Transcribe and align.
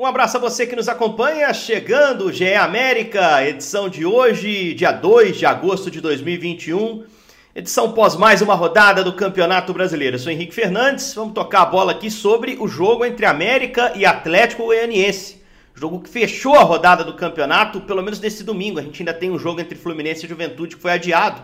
Um 0.00 0.06
abraço 0.06 0.36
a 0.36 0.40
você 0.40 0.64
que 0.64 0.76
nos 0.76 0.88
acompanha, 0.88 1.52
chegando 1.52 2.26
o 2.26 2.32
GE 2.32 2.54
América, 2.54 3.44
edição 3.44 3.88
de 3.88 4.06
hoje, 4.06 4.72
dia 4.72 4.92
2 4.92 5.36
de 5.36 5.44
agosto 5.44 5.90
de 5.90 6.00
2021. 6.00 7.04
Edição 7.52 7.90
pós 7.90 8.14
mais 8.14 8.40
uma 8.40 8.54
rodada 8.54 9.02
do 9.02 9.12
Campeonato 9.12 9.72
Brasileiro. 9.72 10.14
Eu 10.14 10.20
sou 10.20 10.30
Henrique 10.30 10.54
Fernandes, 10.54 11.12
vamos 11.14 11.34
tocar 11.34 11.62
a 11.62 11.66
bola 11.66 11.90
aqui 11.90 12.12
sobre 12.12 12.56
o 12.60 12.68
jogo 12.68 13.04
entre 13.04 13.26
América 13.26 13.92
e 13.96 14.06
Atlético 14.06 14.66
Goianiense. 14.66 15.42
Jogo 15.74 15.98
que 15.98 16.08
fechou 16.08 16.54
a 16.54 16.62
rodada 16.62 17.02
do 17.02 17.14
campeonato, 17.14 17.80
pelo 17.80 18.00
menos 18.00 18.20
nesse 18.20 18.44
domingo. 18.44 18.78
A 18.78 18.82
gente 18.82 19.02
ainda 19.02 19.12
tem 19.12 19.32
um 19.32 19.38
jogo 19.38 19.60
entre 19.60 19.76
Fluminense 19.76 20.24
e 20.24 20.28
Juventude 20.28 20.76
que 20.76 20.82
foi 20.82 20.92
adiado, 20.92 21.42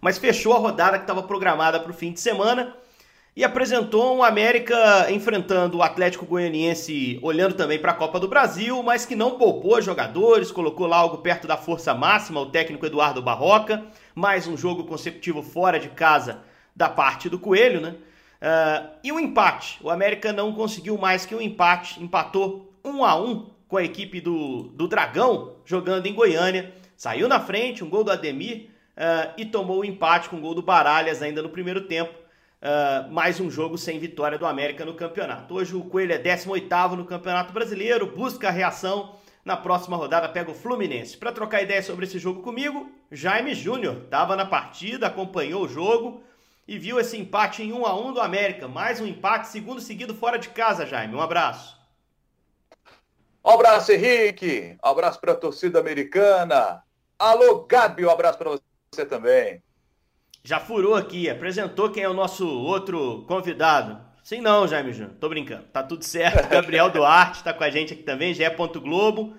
mas 0.00 0.16
fechou 0.16 0.52
a 0.52 0.58
rodada 0.58 0.96
que 0.96 1.02
estava 1.02 1.24
programada 1.24 1.80
para 1.80 1.90
o 1.90 1.94
fim 1.94 2.12
de 2.12 2.20
semana 2.20 2.72
e 3.36 3.44
apresentou 3.44 4.16
um 4.16 4.22
América 4.22 5.10
enfrentando 5.10 5.76
o 5.76 5.82
Atlético 5.82 6.24
Goianiense, 6.24 7.18
olhando 7.20 7.54
também 7.54 7.78
para 7.78 7.92
a 7.92 7.94
Copa 7.94 8.18
do 8.18 8.26
Brasil, 8.26 8.82
mas 8.82 9.04
que 9.04 9.14
não 9.14 9.36
poupou 9.36 9.80
jogadores, 9.82 10.50
colocou 10.50 10.86
lá 10.86 10.96
algo 10.96 11.18
perto 11.18 11.46
da 11.46 11.58
força 11.58 11.92
máxima, 11.92 12.40
o 12.40 12.46
técnico 12.46 12.86
Eduardo 12.86 13.20
Barroca, 13.20 13.84
mais 14.14 14.46
um 14.46 14.56
jogo 14.56 14.84
consecutivo 14.84 15.42
fora 15.42 15.78
de 15.78 15.90
casa 15.90 16.40
da 16.74 16.88
parte 16.88 17.28
do 17.28 17.38
Coelho, 17.38 17.78
né? 17.78 17.96
Uh, 18.40 18.88
e 19.04 19.12
o 19.12 19.16
um 19.16 19.20
empate, 19.20 19.78
o 19.82 19.90
América 19.90 20.32
não 20.32 20.54
conseguiu 20.54 20.96
mais 20.96 21.26
que 21.26 21.34
um 21.34 21.40
empate, 21.40 22.02
empatou 22.02 22.72
um 22.82 23.04
a 23.04 23.20
um 23.20 23.50
com 23.68 23.76
a 23.76 23.84
equipe 23.84 24.18
do, 24.18 24.70
do 24.74 24.88
Dragão, 24.88 25.56
jogando 25.66 26.06
em 26.06 26.14
Goiânia, 26.14 26.72
saiu 26.96 27.28
na 27.28 27.38
frente, 27.38 27.84
um 27.84 27.90
gol 27.90 28.02
do 28.02 28.10
Ademir, 28.10 28.70
uh, 28.96 29.34
e 29.36 29.44
tomou 29.44 29.80
o 29.80 29.84
empate 29.84 30.30
com 30.30 30.36
o 30.36 30.40
gol 30.40 30.54
do 30.54 30.62
Baralhas 30.62 31.20
ainda 31.20 31.42
no 31.42 31.50
primeiro 31.50 31.82
tempo, 31.82 32.25
Uh, 32.66 33.08
mais 33.12 33.38
um 33.38 33.48
jogo 33.48 33.78
sem 33.78 33.96
vitória 33.96 34.36
do 34.36 34.44
América 34.44 34.84
no 34.84 34.94
campeonato. 34.94 35.54
Hoje 35.54 35.76
o 35.76 35.84
Coelho 35.84 36.14
é 36.14 36.18
18 36.18 36.96
no 36.96 37.04
Campeonato 37.04 37.52
Brasileiro, 37.52 38.10
busca 38.10 38.48
a 38.48 38.50
reação. 38.50 39.14
Na 39.44 39.56
próxima 39.56 39.96
rodada 39.96 40.28
pega 40.28 40.50
o 40.50 40.54
Fluminense. 40.54 41.16
Para 41.16 41.30
trocar 41.30 41.62
ideia 41.62 41.80
sobre 41.80 42.06
esse 42.06 42.18
jogo 42.18 42.42
comigo, 42.42 42.90
Jaime 43.08 43.54
Júnior 43.54 43.98
estava 44.02 44.34
na 44.34 44.44
partida, 44.44 45.06
acompanhou 45.06 45.62
o 45.62 45.68
jogo 45.68 46.24
e 46.66 46.76
viu 46.76 46.98
esse 46.98 47.16
empate 47.16 47.62
em 47.62 47.72
1 47.72 47.86
a 47.86 47.94
1 47.94 48.14
do 48.14 48.20
América. 48.20 48.66
Mais 48.66 49.00
um 49.00 49.06
empate, 49.06 49.46
segundo 49.46 49.80
seguido 49.80 50.12
fora 50.12 50.36
de 50.36 50.48
casa, 50.48 50.84
Jaime. 50.84 51.14
Um 51.14 51.20
abraço. 51.20 51.78
Um 53.44 53.50
abraço, 53.50 53.92
Henrique. 53.92 54.76
Um 54.84 54.88
abraço 54.88 55.20
para 55.20 55.34
a 55.34 55.36
torcida 55.36 55.78
americana. 55.78 56.82
Alô, 57.16 57.64
Gabi, 57.64 58.04
um 58.04 58.10
abraço 58.10 58.38
para 58.38 58.58
você 58.90 59.06
também. 59.06 59.62
Já 60.46 60.60
furou 60.60 60.94
aqui, 60.94 61.28
apresentou 61.28 61.90
quem 61.90 62.04
é 62.04 62.08
o 62.08 62.14
nosso 62.14 62.48
outro 62.48 63.24
convidado. 63.26 63.98
Sim 64.22 64.40
não, 64.40 64.64
Jaime 64.68 64.92
Júnior, 64.92 65.16
tô 65.18 65.28
brincando. 65.28 65.64
Tá 65.72 65.82
tudo 65.82 66.04
certo. 66.04 66.46
Gabriel 66.48 66.88
Duarte 66.88 67.42
tá 67.42 67.52
com 67.52 67.64
a 67.64 67.68
gente 67.68 67.94
aqui 67.94 68.04
também, 68.04 68.32
GE. 68.32 68.44
Globo. 68.80 69.34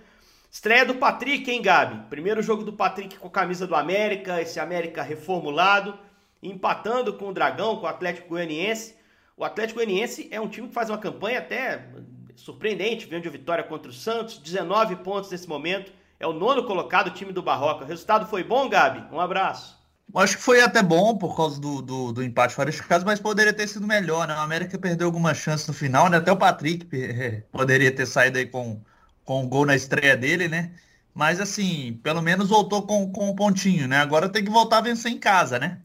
Estreia 0.51 0.85
do 0.85 0.95
Patrick, 0.95 1.49
hein, 1.49 1.61
Gabi? 1.61 2.09
Primeiro 2.09 2.41
jogo 2.41 2.61
do 2.61 2.73
Patrick 2.73 3.17
com 3.17 3.29
a 3.29 3.31
camisa 3.31 3.65
do 3.65 3.73
América, 3.73 4.41
esse 4.41 4.59
América 4.59 5.01
reformulado, 5.01 5.97
empatando 6.43 7.13
com 7.13 7.29
o 7.29 7.33
Dragão, 7.33 7.77
com 7.77 7.85
o 7.85 7.89
Atlético 7.89 8.27
Goianiense. 8.27 8.93
O 9.37 9.45
Atlético 9.45 9.79
Goianiense 9.79 10.27
é 10.29 10.41
um 10.41 10.49
time 10.49 10.67
que 10.67 10.73
faz 10.73 10.89
uma 10.89 10.97
campanha 10.97 11.39
até 11.39 11.87
surpreendente, 12.35 13.05
vendo 13.05 13.23
de 13.23 13.29
vitória 13.29 13.63
contra 13.63 13.89
o 13.89 13.93
Santos, 13.93 14.39
19 14.39 14.97
pontos 14.97 15.31
nesse 15.31 15.47
momento. 15.47 15.89
É 16.19 16.27
o 16.27 16.33
nono 16.33 16.65
colocado, 16.65 17.11
time 17.11 17.31
do 17.31 17.41
Barroca. 17.41 17.85
O 17.85 17.87
resultado 17.87 18.27
foi 18.27 18.43
bom, 18.43 18.67
Gabi? 18.67 19.05
Um 19.09 19.21
abraço. 19.21 19.76
Acho 20.15 20.37
que 20.37 20.43
foi 20.43 20.61
até 20.61 20.81
bom 20.81 21.17
por 21.17 21.35
causa 21.35 21.59
do, 21.59 21.81
do, 21.81 22.11
do 22.13 22.23
empate 22.23 22.53
fora 22.55 22.71
de 22.71 22.81
casa, 22.81 23.05
mas 23.05 23.19
poderia 23.19 23.53
ter 23.53 23.67
sido 23.67 23.85
melhor, 23.85 24.27
né? 24.27 24.33
O 24.35 24.39
América 24.39 24.77
perdeu 24.79 25.07
alguma 25.07 25.33
chance 25.33 25.67
no 25.67 25.73
final, 25.73 26.09
né? 26.09 26.17
Até 26.17 26.31
o 26.31 26.37
Patrick 26.37 26.87
poderia 27.51 27.91
ter 27.93 28.05
saído 28.05 28.37
aí 28.37 28.45
com, 28.45 28.81
com 29.25 29.43
um 29.43 29.49
gol 29.49 29.65
na 29.65 29.75
estreia 29.75 30.15
dele, 30.15 30.47
né? 30.47 30.71
Mas 31.13 31.41
assim, 31.41 31.99
pelo 32.03 32.21
menos 32.21 32.49
voltou 32.49 32.83
com, 32.87 33.11
com 33.11 33.29
um 33.29 33.35
pontinho, 33.35 33.87
né? 33.87 33.97
Agora 33.97 34.29
tem 34.29 34.43
que 34.43 34.49
voltar 34.49 34.77
a 34.77 34.81
vencer 34.81 35.11
em 35.11 35.19
casa, 35.19 35.59
né? 35.59 35.81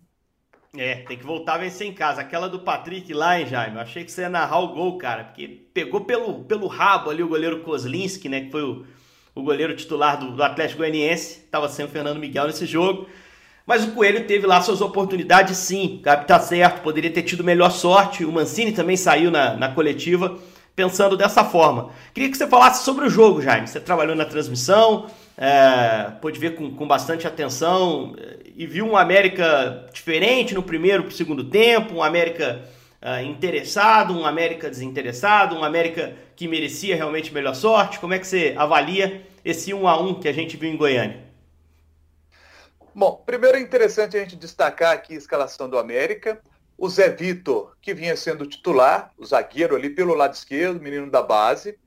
É, 0.77 0.97
tem 1.03 1.19
que 1.19 1.25
voltar 1.25 1.55
a 1.55 1.59
vencer 1.59 1.87
em 1.87 1.93
casa. 1.93 2.21
Aquela 2.23 2.49
do 2.49 2.61
Patrick 2.61 3.13
lá, 3.13 3.39
hein, 3.39 3.47
Jaime? 3.47 3.77
Eu 3.77 3.83
achei 3.83 4.05
que 4.05 4.13
você 4.13 4.23
ia 4.23 4.29
narrar 4.31 4.61
o 4.61 4.75
gol, 4.75 4.97
cara, 4.97 5.25
porque 5.25 5.67
pegou 5.75 6.03
pelo, 6.03 6.45
pelo 6.45 6.67
rabo 6.67 7.11
ali 7.11 7.23
o 7.23 7.29
goleiro 7.29 7.63
Kozlinski, 7.63 8.29
né? 8.29 8.43
Que 8.43 8.51
foi 8.51 8.63
o, 8.63 8.87
o 9.35 9.43
goleiro 9.43 9.77
titular 9.77 10.19
do, 10.19 10.33
do 10.35 10.43
Atlético 10.43 10.79
Goianiense. 10.79 11.41
Tava 11.51 11.69
sem 11.69 11.85
o 11.85 11.89
Fernando 11.89 12.19
Miguel 12.19 12.47
nesse 12.47 12.65
jogo. 12.65 13.07
Mas 13.67 13.85
o 13.85 13.93
Coelho 13.93 14.27
teve 14.27 14.47
lá 14.47 14.61
suas 14.61 14.81
oportunidades 14.81 15.57
sim. 15.57 16.01
Gabi 16.03 16.27
tá 16.27 16.41
certo, 16.41 16.83
poderia 16.83 17.11
ter 17.11 17.23
tido 17.23 17.45
melhor 17.45 17.71
sorte. 17.71 18.25
O 18.25 18.33
Mancini 18.33 18.73
também 18.73 18.97
saiu 18.97 19.31
na, 19.31 19.55
na 19.57 19.69
coletiva 19.69 20.39
pensando 20.75 21.17
dessa 21.17 21.45
forma. 21.45 21.91
Queria 22.15 22.31
que 22.31 22.37
você 22.37 22.47
falasse 22.47 22.85
sobre 22.85 23.07
o 23.07 23.11
jogo, 23.11 23.41
Jaime. 23.41 23.69
Você 23.69 23.79
trabalhou 23.79 24.17
na 24.17 24.25
transmissão, 24.25 25.07
é, 25.37 26.11
pôde 26.21 26.39
ver 26.39 26.55
com, 26.55 26.71
com 26.75 26.87
bastante 26.87 27.27
atenção 27.27 28.15
é, 28.19 28.39
e 28.57 28.67
viu 28.67 28.87
um 28.87 28.97
América 28.97 29.87
diferente 29.93 30.55
no 30.55 30.63
primeiro 30.63 31.05
para 31.05 31.13
segundo 31.13 31.45
tempo, 31.45 31.97
um 31.97 32.03
América 32.03 32.63
é, 33.01 33.23
interessado, 33.23 34.17
um 34.17 34.25
América 34.25 34.69
desinteressado, 34.69 35.57
um 35.57 35.65
América 35.65 36.15
que 36.35 36.49
merecia 36.49 36.97
realmente 36.97 37.33
melhor 37.33 37.55
sorte. 37.55 37.99
Como 37.99 38.15
é 38.15 38.19
que 38.19 38.27
você 38.27 38.55
avalia 38.57 39.23
esse 39.45 39.75
1 39.75 39.87
a 39.87 40.01
1 40.01 40.15
que 40.15 40.29
a 40.29 40.33
gente 40.33 40.57
viu 40.57 40.71
em 40.71 40.77
Goiânia? 40.77 41.32
Bom, 42.95 43.23
primeiro 43.25 43.57
é 43.57 43.61
interessante 43.61 44.19
a 44.19 44.21
gente 44.21 44.37
destacar 44.37 44.93
aqui 44.93 45.15
a 45.15 45.19
escalação 45.19 45.69
do 45.69 45.79
América. 45.79 46.41
O 46.77 46.89
Zé 46.91 47.09
Vitor, 47.09 47.75
que 47.81 47.95
vinha 47.95 48.15
sendo 48.17 48.47
titular, 48.47 49.11
o 49.17 49.25
zagueiro 49.25 49.75
ali 49.75 49.89
pelo 49.89 50.15
lado 50.15 50.35
esquerdo, 50.35 50.81
menino 50.81 51.11
da 51.11 51.23
base. 51.23 51.79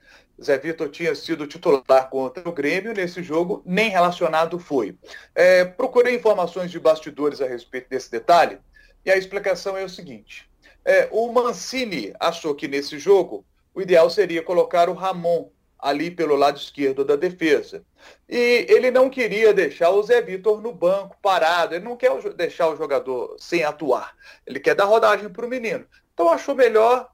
Zé 0.42 0.58
Vitor 0.58 0.90
tinha 0.90 1.14
sido 1.14 1.46
titular 1.46 2.10
contra 2.10 2.48
o 2.48 2.52
Grêmio 2.52 2.92
nesse 2.92 3.22
jogo, 3.22 3.62
nem 3.66 3.90
relacionado 3.90 4.58
foi. 4.58 4.98
É, 5.36 5.64
procurei 5.64 6.16
informações 6.16 6.72
de 6.72 6.80
bastidores 6.80 7.40
a 7.40 7.48
respeito 7.48 7.90
desse 7.90 8.10
detalhe, 8.10 8.58
e 9.06 9.12
a 9.12 9.18
explicação 9.18 9.78
é 9.78 9.84
o 9.84 9.90
seguinte. 9.90 10.50
É, 10.84 11.08
o 11.12 11.32
Mancini 11.32 12.14
achou 12.20 12.56
que 12.56 12.68
nesse 12.68 12.98
jogo 12.98 13.46
o 13.74 13.82
ideal 13.82 14.10
seria 14.10 14.42
colocar 14.42 14.90
o 14.90 14.94
Ramon 14.94 15.50
ali 15.86 16.10
pelo 16.10 16.36
lado 16.36 16.58
esquerdo 16.58 17.06
da 17.06 17.16
defesa. 17.16 17.86
E 18.28 18.66
ele 18.68 18.90
não 18.90 19.08
queria 19.08 19.54
deixar 19.54 19.92
o 19.92 20.02
Zé 20.02 20.20
Vitor 20.20 20.60
no 20.60 20.74
banco, 20.74 21.16
parado. 21.22 21.76
Ele 21.76 21.86
não 21.86 21.96
quer 21.96 22.12
deixar 22.34 22.70
o 22.70 22.76
jogador 22.76 23.36
sem 23.38 23.64
atuar. 23.64 24.16
Ele 24.48 24.60
quer 24.60 24.74
dar 24.74 24.86
rodagem 24.86 25.30
para 25.30 25.46
o 25.46 25.50
menino. 25.50 25.86
Então 26.12 26.28
achou 26.28 26.56
melhor 26.56 27.08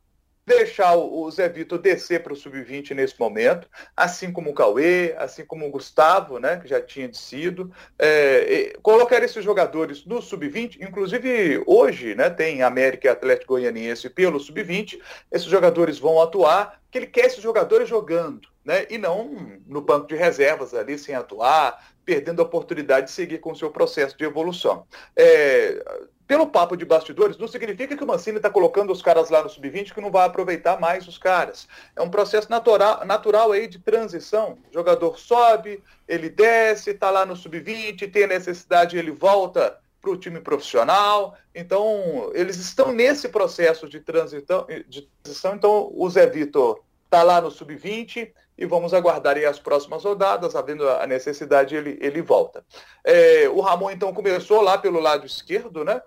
deixar 0.45 0.95
o 0.95 1.29
Zé 1.29 1.47
Vitor 1.47 1.77
descer 1.79 2.23
para 2.23 2.33
o 2.33 2.35
sub-20 2.35 2.91
nesse 2.91 3.19
momento, 3.19 3.69
assim 3.95 4.31
como 4.31 4.49
o 4.49 4.53
Cauê, 4.53 5.13
assim 5.17 5.45
como 5.45 5.67
o 5.67 5.71
Gustavo, 5.71 6.39
né, 6.39 6.57
que 6.57 6.67
já 6.67 6.81
tinha 6.81 7.07
descido, 7.07 7.71
é, 7.97 8.73
colocar 8.81 9.21
esses 9.23 9.43
jogadores 9.43 10.05
no 10.05 10.21
sub-20, 10.21 10.81
inclusive 10.81 11.63
hoje, 11.65 12.15
né, 12.15 12.29
tem 12.29 12.63
América 12.63 13.07
e 13.07 13.11
Atlético 13.11 13.53
Goianiense 13.53 14.09
pelo 14.09 14.39
sub-20, 14.39 14.99
esses 15.31 15.47
jogadores 15.47 15.99
vão 15.99 16.21
atuar, 16.21 16.81
que 16.89 16.97
ele 16.97 17.07
quer 17.07 17.25
esses 17.25 17.41
jogadores 17.41 17.87
jogando, 17.87 18.49
né, 18.65 18.85
e 18.89 18.97
não 18.97 19.59
no 19.67 19.81
banco 19.81 20.07
de 20.07 20.15
reservas 20.15 20.73
ali 20.73 20.97
sem 20.97 21.15
atuar, 21.15 21.91
perdendo 22.03 22.41
a 22.41 22.45
oportunidade 22.45 23.07
de 23.07 23.11
seguir 23.11 23.39
com 23.39 23.51
o 23.51 23.55
seu 23.55 23.69
processo 23.69 24.17
de 24.17 24.25
evolução. 24.25 24.85
É, 25.15 25.83
pelo 26.31 26.47
papo 26.47 26.77
de 26.77 26.85
bastidores, 26.85 27.37
não 27.37 27.45
significa 27.45 27.97
que 27.97 28.03
o 28.05 28.07
Mancini 28.07 28.37
está 28.37 28.49
colocando 28.49 28.93
os 28.93 29.01
caras 29.01 29.29
lá 29.29 29.43
no 29.43 29.49
sub-20 29.49 29.93
que 29.93 29.99
não 29.99 30.09
vai 30.09 30.25
aproveitar 30.25 30.79
mais 30.79 31.05
os 31.05 31.17
caras. 31.17 31.67
É 31.93 32.01
um 32.01 32.09
processo 32.09 32.49
natural, 32.49 33.05
natural 33.05 33.51
aí 33.51 33.67
de 33.67 33.79
transição. 33.79 34.57
O 34.69 34.73
jogador 34.73 35.19
sobe, 35.19 35.83
ele 36.07 36.29
desce, 36.29 36.91
está 36.91 37.09
lá 37.09 37.25
no 37.25 37.35
sub-20, 37.35 38.09
tem 38.09 38.27
necessidade, 38.27 38.97
ele 38.97 39.11
volta 39.11 39.77
para 40.01 40.09
o 40.09 40.15
time 40.15 40.39
profissional. 40.39 41.35
Então, 41.53 42.31
eles 42.33 42.55
estão 42.55 42.93
nesse 42.93 43.27
processo 43.27 43.89
de 43.89 43.99
transição. 43.99 44.65
De 44.87 45.09
transição 45.21 45.53
então, 45.53 45.91
o 45.93 46.09
Zé 46.09 46.27
Vitor 46.27 46.79
está 47.03 47.23
lá 47.23 47.41
no 47.41 47.51
sub-20 47.51 48.31
e 48.57 48.65
vamos 48.65 48.93
aguardar 48.93 49.37
as 49.37 49.59
próximas 49.59 50.05
rodadas, 50.05 50.55
havendo 50.55 50.87
a 50.87 51.05
necessidade, 51.05 51.75
ele, 51.75 51.97
ele 51.99 52.21
volta. 52.21 52.63
É, 53.03 53.49
o 53.49 53.59
Ramon, 53.59 53.91
então, 53.91 54.13
começou 54.13 54.61
lá 54.61 54.77
pelo 54.77 55.01
lado 55.01 55.25
esquerdo, 55.25 55.83
né? 55.83 56.01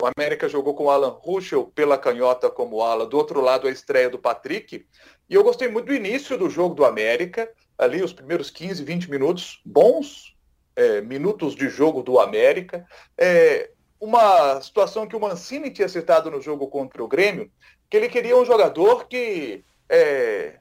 O 0.00 0.06
América 0.16 0.48
jogou 0.48 0.74
com 0.74 0.84
o 0.84 0.90
Alan 0.90 1.10
Ruschel 1.10 1.70
pela 1.74 1.98
canhota 1.98 2.48
como 2.48 2.80
ala. 2.80 3.06
Do 3.06 3.18
outro 3.18 3.40
lado, 3.40 3.68
a 3.68 3.70
estreia 3.70 4.08
do 4.08 4.18
Patrick. 4.18 4.86
E 5.28 5.34
eu 5.34 5.44
gostei 5.44 5.68
muito 5.68 5.86
do 5.86 5.94
início 5.94 6.38
do 6.38 6.48
jogo 6.48 6.74
do 6.74 6.86
América. 6.86 7.50
Ali, 7.76 8.02
os 8.02 8.12
primeiros 8.12 8.50
15, 8.50 8.82
20 8.82 9.10
minutos, 9.10 9.60
bons 9.64 10.34
é, 10.74 11.02
minutos 11.02 11.54
de 11.54 11.68
jogo 11.68 12.02
do 12.02 12.18
América. 12.18 12.86
É, 13.18 13.70
uma 14.00 14.60
situação 14.62 15.06
que 15.06 15.14
o 15.14 15.20
Mancini 15.20 15.70
tinha 15.70 15.88
citado 15.88 16.30
no 16.30 16.40
jogo 16.40 16.68
contra 16.68 17.04
o 17.04 17.08
Grêmio, 17.08 17.50
que 17.90 17.96
ele 17.96 18.08
queria 18.08 18.36
um 18.36 18.44
jogador 18.44 19.06
que, 19.06 19.62
é, 19.86 20.58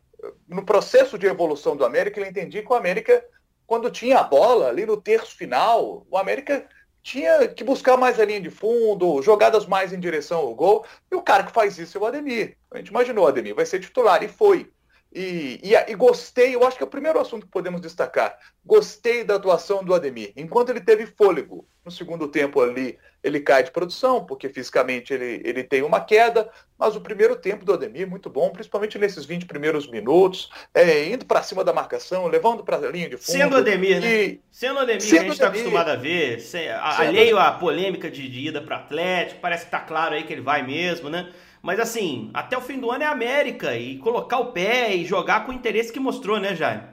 no 0.49 0.65
processo 0.65 1.17
de 1.17 1.27
evolução 1.27 1.77
do 1.77 1.85
América, 1.85 2.19
ele 2.19 2.29
entendia 2.29 2.61
que 2.61 2.71
o 2.71 2.75
América, 2.75 3.23
quando 3.65 3.89
tinha 3.89 4.19
a 4.19 4.23
bola 4.23 4.67
ali 4.67 4.85
no 4.85 5.01
terço 5.01 5.37
final, 5.37 6.05
o 6.09 6.17
América 6.17 6.67
tinha 7.09 7.47
que 7.47 7.63
buscar 7.63 7.97
mais 7.97 8.19
a 8.19 8.25
linha 8.25 8.39
de 8.39 8.51
fundo, 8.51 9.19
jogadas 9.23 9.65
mais 9.65 9.91
em 9.91 9.99
direção 9.99 10.37
ao 10.41 10.53
gol. 10.53 10.85
E 11.11 11.15
o 11.15 11.23
cara 11.23 11.43
que 11.43 11.51
faz 11.51 11.75
isso 11.79 11.97
é 11.97 12.01
o 12.01 12.05
Ademir. 12.05 12.55
A 12.69 12.77
gente 12.77 12.89
imaginou, 12.89 13.25
o 13.25 13.27
Ademir 13.27 13.55
vai 13.55 13.65
ser 13.65 13.79
titular, 13.79 14.21
e 14.21 14.27
foi. 14.27 14.69
E, 15.11 15.59
e, 15.63 15.73
e, 15.73 15.95
gostei, 15.95 16.53
eu 16.53 16.63
acho 16.63 16.77
que 16.77 16.83
é 16.83 16.85
o 16.85 16.89
primeiro 16.89 17.19
assunto 17.19 17.45
que 17.45 17.51
podemos 17.51 17.81
destacar. 17.81 18.37
Gostei 18.63 19.23
da 19.23 19.35
atuação 19.35 19.83
do 19.83 19.93
Ademir. 19.93 20.31
Enquanto 20.35 20.69
ele 20.69 20.81
teve 20.81 21.07
fôlego, 21.07 21.67
no 21.83 21.89
segundo 21.89 22.27
tempo 22.27 22.61
ali, 22.61 22.95
ele 23.23 23.39
cai 23.39 23.63
de 23.63 23.71
produção, 23.71 24.23
porque 24.23 24.47
fisicamente 24.47 25.11
ele, 25.11 25.41
ele 25.43 25.63
tem 25.63 25.81
uma 25.81 25.99
queda, 25.99 26.47
mas 26.77 26.95
o 26.95 27.01
primeiro 27.01 27.35
tempo 27.35 27.65
do 27.65 27.73
Ademir 27.73 28.03
é 28.03 28.05
muito 28.05 28.29
bom, 28.29 28.51
principalmente 28.51 28.99
nesses 28.99 29.25
20 29.25 29.47
primeiros 29.47 29.89
minutos, 29.89 30.51
é, 30.75 31.05
indo 31.05 31.25
para 31.25 31.41
cima 31.41 31.63
da 31.63 31.73
marcação, 31.73 32.27
levando 32.27 32.63
para 32.63 32.77
a 32.77 32.91
linha 32.91 33.09
de 33.09 33.17
fundo. 33.17 33.35
Sendo 33.35 33.57
Ademir, 33.57 33.99
né? 33.99 34.37
Sendo 34.51 34.77
Ademir, 34.77 35.01
sendo 35.01 35.19
a 35.19 35.23
gente 35.23 35.31
está 35.33 35.47
acostumado 35.47 35.89
a 35.89 35.95
ver, 35.95 36.39
sem, 36.39 36.69
a, 36.69 36.99
alheio 36.99 37.39
à 37.39 37.51
polêmica 37.51 38.11
de, 38.11 38.29
de 38.29 38.47
ida 38.47 38.61
para 38.61 38.77
Atlético, 38.77 39.41
parece 39.41 39.63
que 39.63 39.75
está 39.75 39.79
claro 39.79 40.13
aí 40.13 40.23
que 40.23 40.33
ele 40.33 40.41
vai 40.41 40.61
mesmo, 40.61 41.09
né? 41.09 41.31
Mas 41.61 41.79
assim, 41.79 42.29
até 42.33 42.57
o 42.57 42.61
fim 42.61 42.79
do 42.79 42.89
ano 42.89 43.03
é 43.03 43.07
América, 43.07 43.75
e 43.75 43.97
colocar 43.97 44.39
o 44.39 44.51
pé 44.51 44.95
e 44.95 45.05
jogar 45.05 45.45
com 45.45 45.51
o 45.51 45.55
interesse 45.55 45.91
que 45.91 45.99
mostrou, 45.99 46.39
né, 46.39 46.55
Jaime? 46.55 46.83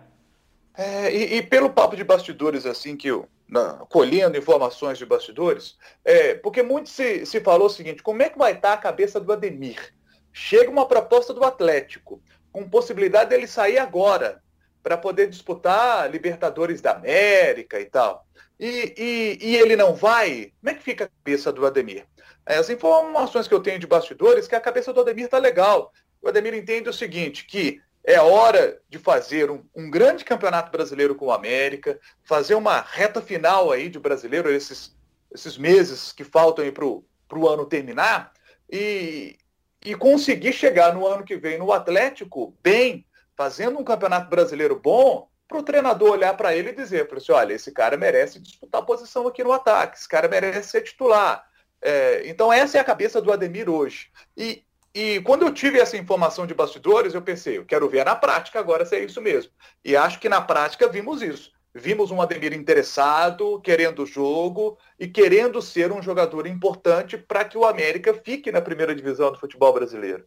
É, 0.76 1.14
e, 1.14 1.36
e, 1.36 1.42
pelo 1.42 1.70
papo 1.70 1.96
de 1.96 2.04
bastidores, 2.04 2.66
assim, 2.66 2.96
que 2.96 3.08
eu, 3.08 3.26
na, 3.48 3.74
colhendo 3.88 4.36
informações 4.36 4.98
de 4.98 5.06
bastidores, 5.06 5.78
é, 6.04 6.34
porque 6.34 6.62
muito 6.62 6.90
se, 6.90 7.24
se 7.24 7.40
falou 7.40 7.68
o 7.68 7.70
seguinte, 7.70 8.02
como 8.02 8.22
é 8.22 8.28
que 8.28 8.38
vai 8.38 8.52
estar 8.52 8.74
a 8.74 8.78
cabeça 8.78 9.18
do 9.18 9.32
Ademir? 9.32 9.94
Chega 10.32 10.70
uma 10.70 10.86
proposta 10.86 11.32
do 11.32 11.44
Atlético, 11.44 12.22
com 12.52 12.68
possibilidade 12.68 13.30
dele 13.30 13.46
sair 13.46 13.78
agora, 13.78 14.42
para 14.82 14.98
poder 14.98 15.28
disputar 15.28 16.10
Libertadores 16.10 16.80
da 16.80 16.92
América 16.92 17.80
e 17.80 17.86
tal. 17.86 18.26
E, 18.60 18.94
e, 18.96 19.38
e, 19.40 19.56
ele 19.56 19.76
não 19.76 19.94
vai, 19.94 20.52
como 20.60 20.70
é 20.70 20.74
que 20.74 20.82
fica 20.82 21.04
a 21.04 21.08
cabeça 21.08 21.52
do 21.52 21.66
Ademir? 21.66 22.06
É, 22.46 22.56
as 22.56 22.70
informações 22.70 23.48
que 23.48 23.54
eu 23.54 23.60
tenho 23.60 23.78
de 23.78 23.86
bastidores, 23.86 24.46
que 24.46 24.54
a 24.54 24.60
cabeça 24.60 24.92
do 24.92 25.00
Ademir 25.00 25.24
está 25.24 25.38
legal. 25.38 25.92
O 26.22 26.28
Ademir 26.28 26.54
entende 26.54 26.88
o 26.88 26.92
seguinte, 26.92 27.44
que 27.44 27.80
é 28.04 28.20
hora 28.20 28.80
de 28.88 28.98
fazer 28.98 29.50
um, 29.50 29.64
um, 29.74 29.90
grande 29.90 30.24
campeonato 30.24 30.70
brasileiro 30.70 31.16
com 31.16 31.26
o 31.26 31.32
América, 31.32 31.98
fazer 32.22 32.54
uma 32.54 32.80
reta 32.80 33.20
final 33.20 33.72
aí 33.72 33.88
de 33.88 33.98
brasileiro, 33.98 34.48
esses, 34.48 34.96
esses 35.34 35.58
meses 35.58 36.12
que 36.12 36.22
faltam 36.22 36.64
para 36.72 37.38
o 37.38 37.48
ano 37.48 37.66
terminar, 37.66 38.32
e, 38.70 39.36
e 39.84 39.96
conseguir 39.96 40.52
chegar 40.52 40.94
no 40.94 41.04
ano 41.04 41.24
que 41.24 41.36
vem 41.36 41.58
no 41.58 41.72
Atlético 41.72 42.56
bem, 42.62 43.04
fazendo 43.36 43.78
um 43.78 43.84
campeonato 43.84 44.30
brasileiro 44.30 44.78
bom, 44.78 45.28
para 45.48 45.58
o 45.58 45.62
treinador 45.62 46.12
olhar 46.12 46.36
para 46.36 46.54
ele 46.54 46.70
e 46.70 46.74
dizer, 46.74 47.08
assim, 47.12 47.32
olha, 47.32 47.54
esse 47.54 47.72
cara 47.72 47.96
merece 47.96 48.40
disputar 48.40 48.84
posição 48.84 49.26
aqui 49.26 49.42
no 49.42 49.52
ataque, 49.52 49.96
esse 49.96 50.08
cara 50.08 50.28
merece 50.28 50.70
ser 50.70 50.82
titular. 50.82 51.44
É, 51.82 52.26
então 52.28 52.52
essa 52.52 52.78
é 52.78 52.80
a 52.80 52.84
cabeça 52.84 53.20
do 53.20 53.32
Ademir 53.32 53.68
hoje. 53.68 54.10
E, 54.36 54.64
e 54.94 55.20
quando 55.20 55.42
eu 55.42 55.52
tive 55.52 55.78
essa 55.78 55.96
informação 55.96 56.46
de 56.46 56.54
bastidores, 56.54 57.14
eu 57.14 57.22
pensei, 57.22 57.58
eu 57.58 57.64
quero 57.64 57.88
ver 57.88 58.04
na 58.04 58.16
prática 58.16 58.58
agora 58.58 58.84
se 58.84 58.96
é 58.96 59.04
isso 59.04 59.20
mesmo. 59.20 59.52
E 59.84 59.96
acho 59.96 60.18
que 60.18 60.28
na 60.28 60.40
prática 60.40 60.88
vimos 60.88 61.22
isso. 61.22 61.52
Vimos 61.74 62.10
um 62.10 62.22
Ademir 62.22 62.54
interessado, 62.54 63.60
querendo 63.60 64.02
o 64.02 64.06
jogo 64.06 64.78
e 64.98 65.06
querendo 65.06 65.60
ser 65.60 65.92
um 65.92 66.00
jogador 66.00 66.46
importante 66.46 67.18
para 67.18 67.44
que 67.44 67.58
o 67.58 67.66
América 67.66 68.14
fique 68.14 68.50
na 68.50 68.62
primeira 68.62 68.94
divisão 68.94 69.30
do 69.30 69.38
futebol 69.38 69.74
brasileiro. 69.74 70.24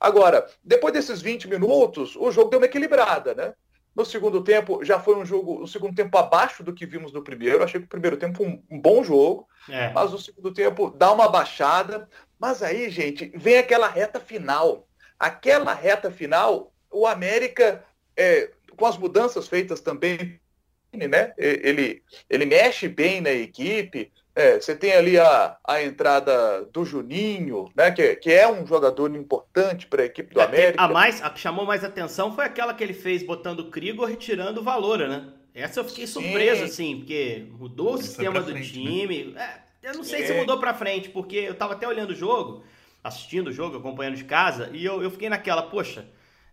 Agora, 0.00 0.46
depois 0.62 0.92
desses 0.92 1.22
20 1.22 1.48
minutos, 1.48 2.16
o 2.16 2.32
jogo 2.32 2.50
deu 2.50 2.58
uma 2.58 2.66
equilibrada, 2.66 3.34
né? 3.34 3.54
No 3.94 4.04
segundo 4.04 4.42
tempo, 4.44 4.84
já 4.84 5.00
foi 5.00 5.16
um 5.16 5.24
jogo, 5.24 5.62
o 5.62 5.66
segundo 5.66 5.94
tempo 5.94 6.16
abaixo 6.16 6.62
do 6.62 6.72
que 6.72 6.86
vimos 6.86 7.12
no 7.12 7.22
primeiro. 7.22 7.64
Achei 7.64 7.80
que 7.80 7.86
o 7.86 7.90
primeiro 7.90 8.16
tempo 8.16 8.44
um, 8.44 8.62
um 8.70 8.80
bom 8.80 9.02
jogo, 9.02 9.48
é. 9.68 9.92
mas 9.92 10.12
o 10.12 10.18
segundo 10.18 10.52
tempo 10.52 10.90
dá 10.90 11.12
uma 11.12 11.28
baixada. 11.28 12.08
Mas 12.38 12.62
aí, 12.62 12.88
gente, 12.90 13.32
vem 13.34 13.58
aquela 13.58 13.88
reta 13.88 14.20
final. 14.20 14.86
Aquela 15.18 15.74
reta 15.74 16.10
final, 16.10 16.72
o 16.90 17.06
América, 17.06 17.84
é, 18.16 18.52
com 18.76 18.86
as 18.86 18.96
mudanças 18.96 19.48
feitas 19.48 19.80
também, 19.80 20.40
né? 20.92 21.34
Ele, 21.36 22.02
ele 22.30 22.46
mexe 22.46 22.88
bem 22.88 23.20
na 23.20 23.30
equipe. 23.30 24.12
É, 24.38 24.60
você 24.60 24.72
tem 24.76 24.92
ali 24.92 25.18
a, 25.18 25.56
a 25.66 25.82
entrada 25.82 26.64
do 26.72 26.84
Juninho, 26.84 27.68
né, 27.74 27.90
que, 27.90 28.14
que 28.14 28.32
é 28.32 28.48
um 28.48 28.64
jogador 28.64 29.12
importante 29.16 29.88
para 29.88 30.02
a 30.02 30.04
equipe 30.06 30.32
do 30.32 30.40
é, 30.40 30.44
América. 30.44 30.80
A, 30.80 30.86
mais, 30.86 31.20
a 31.20 31.28
que 31.28 31.40
chamou 31.40 31.66
mais 31.66 31.82
atenção 31.82 32.32
foi 32.32 32.44
aquela 32.44 32.72
que 32.72 32.84
ele 32.84 32.94
fez 32.94 33.24
botando 33.24 33.60
o 33.60 33.70
Crigo 33.70 34.04
retirando 34.04 34.60
o 34.60 34.62
Valora, 34.62 35.08
né? 35.08 35.32
Essa 35.52 35.80
eu 35.80 35.84
fiquei 35.84 36.06
surpresa, 36.06 36.66
assim, 36.66 36.98
porque 36.98 37.46
mudou 37.58 37.94
o 37.94 37.98
sistema 37.98 38.40
do 38.40 38.52
frente, 38.52 38.78
né? 38.78 38.84
time. 38.84 39.24
Né? 39.32 39.42
É, 39.82 39.88
eu 39.88 39.94
não 39.94 40.04
sei 40.04 40.22
é. 40.22 40.26
se 40.28 40.34
mudou 40.34 40.60
para 40.60 40.72
frente, 40.72 41.08
porque 41.08 41.38
eu 41.38 41.52
estava 41.52 41.72
até 41.72 41.88
olhando 41.88 42.10
o 42.10 42.14
jogo, 42.14 42.62
assistindo 43.02 43.48
o 43.48 43.52
jogo, 43.52 43.78
acompanhando 43.78 44.14
de 44.14 44.24
casa, 44.24 44.70
e 44.72 44.84
eu, 44.84 45.02
eu 45.02 45.10
fiquei 45.10 45.28
naquela, 45.28 45.62
poxa, 45.62 46.06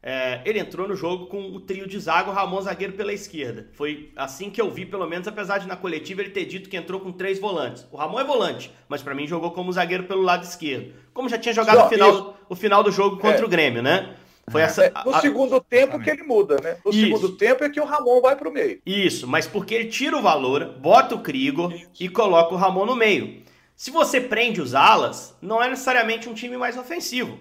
é, 0.08 0.40
ele 0.46 0.60
entrou 0.60 0.88
no 0.88 0.96
jogo 0.96 1.26
com 1.26 1.48
o 1.48 1.60
trio 1.60 1.88
de 1.88 2.00
zaga, 2.00 2.30
o 2.30 2.34
Ramon 2.34 2.62
zagueiro 2.62 2.94
pela 2.94 3.12
esquerda. 3.12 3.68
Foi 3.74 4.12
assim 4.16 4.52
que 4.52 4.62
eu 4.62 4.70
vi, 4.70 4.86
pelo 4.86 5.08
menos, 5.08 5.28
apesar 5.28 5.58
de 5.58 5.68
na 5.68 5.76
coletiva 5.76 6.22
ele 6.22 6.30
ter 6.30 6.46
dito 6.46 6.70
que 6.70 6.78
entrou 6.78 7.00
com 7.00 7.12
três 7.12 7.40
volantes. 7.40 7.88
O 7.92 7.98
Ramon 7.98 8.20
é 8.20 8.24
volante, 8.24 8.72
mas 8.88 9.02
para 9.02 9.16
mim 9.16 9.26
jogou 9.26 9.50
como 9.50 9.74
zagueiro 9.74 10.04
pelo 10.04 10.22
lado 10.22 10.44
esquerdo. 10.44 10.94
Como 11.12 11.28
já 11.28 11.40
tinha 11.40 11.56
jogado 11.56 11.78
Só, 11.78 11.86
o, 11.88 11.90
final, 11.90 12.38
o 12.50 12.56
final 12.56 12.84
do 12.84 12.92
jogo 12.92 13.18
contra 13.18 13.42
é. 13.42 13.46
o 13.46 13.48
Grêmio, 13.48 13.82
né? 13.82 14.16
Foi 14.48 14.62
é, 14.62 14.66
essa, 14.66 14.94
no 15.04 15.16
a, 15.16 15.22
segundo 15.22 15.60
tempo 15.60 16.00
que 16.00 16.12
ele 16.12 16.22
muda, 16.22 16.58
né? 16.62 16.78
No 16.86 16.92
isso. 16.92 17.00
segundo 17.00 17.30
tempo 17.36 17.64
é 17.64 17.70
que 17.70 17.82
o 17.82 17.86
Ramon 17.86 18.22
vai 18.22 18.36
para 18.36 18.48
o 18.48 18.54
meio. 18.54 18.80
Isso, 18.86 19.28
mas 19.28 19.48
porque 19.48 19.74
ele 19.74 19.90
tira 19.90 20.16
o 20.16 20.22
valor, 20.22 20.76
bota 20.80 21.16
o 21.16 21.22
Krigor 21.22 21.74
e 22.00 22.08
coloca 22.08 22.54
o 22.54 22.58
Ramon 22.58 22.86
no 22.86 22.96
meio. 22.96 23.42
Se 23.76 23.90
você 23.90 24.22
prende 24.22 24.62
os 24.62 24.76
alas, 24.76 25.36
não 25.42 25.64
é 25.64 25.68
necessariamente 25.68 26.30
um 26.30 26.36
time 26.36 26.58
mais 26.58 26.78
ofensivo. 26.78 27.40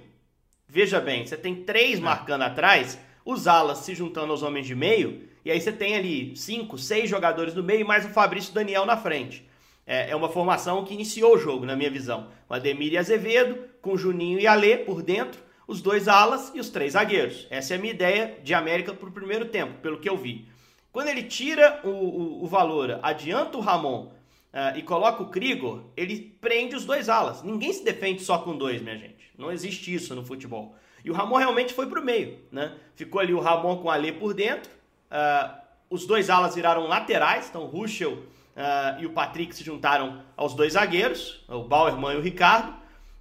Veja 0.75 1.00
bem, 1.00 1.25
você 1.25 1.37
tem 1.37 1.55
três 1.55 2.00
é. 2.00 2.03
marcando 2.03 2.43
atrás, 2.43 2.99
os 3.25 3.47
alas 3.47 3.79
se 3.79 3.94
juntando 3.94 4.32
aos 4.32 4.43
homens 4.43 4.67
de 4.67 4.75
meio, 4.75 5.23
e 5.44 5.50
aí 5.53 5.61
você 5.61 5.71
tem 5.71 5.94
ali 5.94 6.37
cinco, 6.37 6.76
seis 6.76 7.09
jogadores 7.09 7.55
no 7.55 7.62
meio, 7.62 7.87
mais 7.87 8.05
o 8.05 8.09
Fabrício 8.09 8.53
Daniel 8.53 8.85
na 8.85 8.97
frente. 8.97 9.49
É, 9.87 10.11
é 10.11 10.17
uma 10.17 10.29
formação 10.29 10.85
que 10.85 10.93
iniciou 10.93 11.37
o 11.37 11.38
jogo, 11.38 11.65
na 11.65 11.76
minha 11.76 11.93
visão. 11.93 12.26
O 12.49 12.55
Ademir 12.55 12.93
e 12.93 12.99
Azevedo, 12.99 13.56
com 13.81 13.97
Juninho 13.97 14.41
e 14.41 14.49
Alê 14.49 14.79
por 14.79 15.00
dentro, 15.00 15.41
os 15.65 15.81
dois 15.81 16.09
alas 16.09 16.50
e 16.56 16.59
os 16.59 16.71
três 16.71 16.94
zagueiros. 16.94 17.47
Essa 17.50 17.75
é 17.75 17.76
a 17.76 17.81
minha 17.81 17.94
ideia 17.94 18.37
de 18.43 18.53
América 18.53 18.93
para 18.93 19.09
o 19.09 19.12
primeiro 19.12 19.44
tempo, 19.44 19.75
pelo 19.81 20.00
que 20.00 20.09
eu 20.09 20.17
vi. 20.17 20.49
Quando 20.91 21.06
ele 21.06 21.23
tira 21.23 21.82
o, 21.85 21.88
o, 21.88 22.43
o 22.43 22.47
valor, 22.49 22.99
adianta 23.00 23.56
o 23.56 23.61
Ramon 23.61 24.06
uh, 24.06 24.76
e 24.76 24.82
coloca 24.82 25.23
o 25.23 25.31
Krigor, 25.31 25.85
ele 25.97 26.37
prende 26.41 26.75
os 26.75 26.85
dois 26.85 27.09
alas. 27.09 27.44
Ninguém 27.44 27.73
se 27.73 27.85
defende 27.85 28.25
só 28.25 28.38
com 28.38 28.56
dois, 28.56 28.82
minha 28.82 28.99
gente. 28.99 29.13
Não 29.37 29.51
existe 29.51 29.93
isso 29.93 30.15
no 30.15 30.25
futebol. 30.25 30.75
E 31.05 31.11
o 31.11 31.15
Ramon 31.15 31.37
realmente 31.37 31.75
foi 31.75 31.87
para 31.87 32.01
o 32.01 32.05
meio. 32.05 32.39
Né? 32.51 32.73
Ficou 32.95 33.21
ali 33.21 33.35
o 33.35 33.41
Ramon 33.41 33.77
com 33.77 33.89
o 33.89 33.91
Alê 33.91 34.13
por 34.13 34.33
dentro. 34.33 34.71
Uh, 35.11 35.55
os 35.91 36.07
dois 36.07 36.31
alas 36.31 36.55
viraram 36.55 36.87
laterais, 36.87 37.49
então 37.49 37.62
o 37.62 37.67
Ruschel 37.67 38.12
uh, 38.12 39.00
e 39.00 39.07
o 39.07 39.11
Patrick 39.11 39.55
se 39.55 39.62
juntaram 39.62 40.23
aos 40.37 40.55
dois 40.55 40.73
zagueiros, 40.73 41.45
o 41.49 41.62
Bauerman 41.62 42.14
e 42.14 42.17
o 42.17 42.21
Ricardo. 42.21 42.75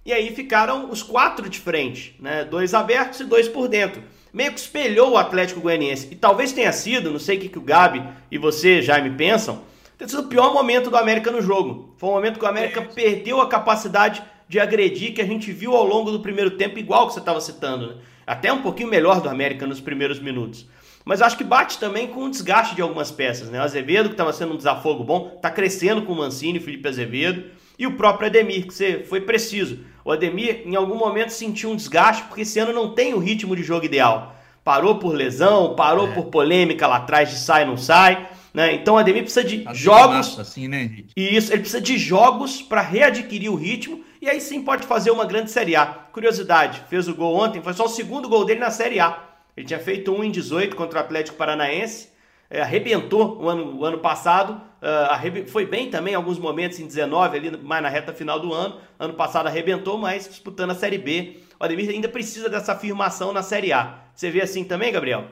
E 0.04 0.12
aí 0.12 0.34
ficaram 0.34 0.90
os 0.90 1.02
quatro 1.02 1.48
de 1.48 1.58
frente, 1.58 2.16
né? 2.18 2.44
dois 2.44 2.74
abertos 2.74 3.20
e 3.20 3.24
dois 3.24 3.48
por 3.48 3.68
dentro. 3.68 4.02
Meio 4.32 4.52
que 4.52 4.60
espelhou 4.60 5.12
o 5.12 5.16
Atlético 5.16 5.60
Goianiense. 5.60 6.08
E 6.10 6.16
talvez 6.16 6.52
tenha 6.52 6.72
sido, 6.72 7.10
não 7.10 7.18
sei 7.18 7.38
o 7.38 7.40
que, 7.40 7.48
que 7.48 7.58
o 7.58 7.62
Gabi 7.62 8.02
e 8.30 8.36
você, 8.36 8.82
Jaime, 8.82 9.10
pensam, 9.16 9.62
ter 9.96 10.08
sido 10.08 10.22
o 10.22 10.28
pior 10.28 10.52
momento 10.52 10.90
do 10.90 10.96
América 10.96 11.30
no 11.30 11.40
jogo. 11.40 11.94
Foi 11.96 12.08
um 12.10 12.12
momento 12.12 12.38
que 12.38 12.44
o 12.44 12.48
América 12.48 12.80
é. 12.80 12.84
perdeu 12.84 13.40
a 13.40 13.48
capacidade 13.48 14.22
de 14.48 14.60
agredir 14.60 15.14
que 15.14 15.20
a 15.20 15.26
gente 15.26 15.52
viu 15.52 15.74
ao 15.74 15.84
longo 15.84 16.10
do 16.10 16.20
primeiro 16.20 16.52
tempo, 16.52 16.78
igual 16.78 17.06
que 17.06 17.14
você 17.14 17.20
estava 17.20 17.40
citando. 17.40 17.88
Né? 17.88 17.94
Até 18.26 18.52
um 18.52 18.62
pouquinho 18.62 18.88
melhor 18.88 19.20
do 19.20 19.28
América 19.28 19.66
nos 19.66 19.80
primeiros 19.80 20.18
minutos. 20.18 20.66
Mas 21.04 21.20
acho 21.20 21.36
que 21.36 21.44
bate 21.44 21.78
também 21.78 22.06
com 22.06 22.24
o 22.24 22.30
desgaste 22.30 22.74
de 22.74 22.80
algumas 22.80 23.10
peças. 23.10 23.50
Né? 23.50 23.60
O 23.60 23.62
Azevedo, 23.62 24.08
que 24.08 24.14
estava 24.14 24.32
sendo 24.32 24.54
um 24.54 24.56
desafogo 24.56 25.04
bom, 25.04 25.32
está 25.36 25.50
crescendo 25.50 26.02
com 26.02 26.12
o 26.12 26.16
Mancini, 26.16 26.58
Felipe 26.60 26.88
Azevedo. 26.88 27.44
E 27.78 27.86
o 27.86 27.92
próprio 27.96 28.28
Ademir, 28.28 28.66
que 28.66 28.72
você 28.72 29.04
foi 29.04 29.20
preciso. 29.20 29.80
O 30.04 30.12
Ademir, 30.12 30.62
em 30.64 30.76
algum 30.76 30.96
momento, 30.96 31.30
sentiu 31.30 31.70
um 31.70 31.76
desgaste, 31.76 32.22
porque 32.24 32.42
esse 32.42 32.58
ano 32.58 32.72
não 32.72 32.94
tem 32.94 33.12
o 33.12 33.18
ritmo 33.18 33.54
de 33.54 33.62
jogo 33.62 33.84
ideal. 33.84 34.34
Parou 34.62 34.98
por 34.98 35.14
lesão, 35.14 35.74
parou 35.74 36.08
é. 36.08 36.12
por 36.12 36.26
polêmica 36.26 36.86
lá 36.86 36.96
atrás 36.96 37.30
de 37.30 37.36
sai 37.36 37.66
não 37.66 37.76
sai. 37.76 38.28
Né? 38.54 38.74
Então 38.74 38.94
o 38.94 38.98
Ademir 38.98 39.24
precisa 39.24 39.44
de 39.44 39.64
assim 39.66 39.78
jogos. 39.78 40.38
Assim, 40.38 40.68
né, 40.68 40.84
Henrique? 40.84 41.12
Isso, 41.16 41.52
ele 41.52 41.60
precisa 41.60 41.82
de 41.82 41.98
jogos 41.98 42.62
para 42.62 42.80
readquirir 42.80 43.52
o 43.52 43.56
ritmo 43.56 44.02
e 44.24 44.30
aí 44.30 44.40
sim 44.40 44.62
pode 44.62 44.86
fazer 44.86 45.10
uma 45.10 45.26
grande 45.26 45.50
Série 45.50 45.76
A. 45.76 45.84
Curiosidade, 45.84 46.82
fez 46.88 47.06
o 47.08 47.14
gol 47.14 47.36
ontem, 47.36 47.60
foi 47.60 47.74
só 47.74 47.84
o 47.84 47.88
segundo 47.88 48.26
gol 48.26 48.46
dele 48.46 48.58
na 48.58 48.70
Série 48.70 48.98
A. 48.98 49.22
Ele 49.54 49.66
tinha 49.66 49.78
feito 49.78 50.10
um 50.12 50.24
em 50.24 50.30
18 50.30 50.74
contra 50.74 50.98
o 50.98 51.02
Atlético 51.02 51.36
Paranaense, 51.36 52.08
é, 52.48 52.62
arrebentou 52.62 53.42
o 53.42 53.48
ano, 53.50 53.76
o 53.76 53.84
ano 53.84 53.98
passado, 53.98 54.60
uh, 54.80 55.46
foi 55.46 55.66
bem 55.66 55.90
também 55.90 56.14
em 56.14 56.16
alguns 56.16 56.38
momentos 56.38 56.78
em 56.80 56.86
19, 56.86 57.36
ali 57.36 57.56
mais 57.58 57.82
na 57.82 57.90
reta 57.90 58.14
final 58.14 58.40
do 58.40 58.50
ano. 58.52 58.80
Ano 58.98 59.12
passado 59.12 59.46
arrebentou, 59.46 59.98
mas 59.98 60.26
disputando 60.26 60.70
a 60.70 60.74
Série 60.74 60.96
B. 60.96 61.36
O 61.60 61.64
Ademir 61.64 61.90
ainda 61.90 62.08
precisa 62.08 62.48
dessa 62.48 62.72
afirmação 62.72 63.30
na 63.30 63.42
Série 63.42 63.74
A. 63.74 64.04
Você 64.14 64.30
vê 64.30 64.40
assim 64.40 64.64
também, 64.64 64.90
Gabriel? 64.90 65.26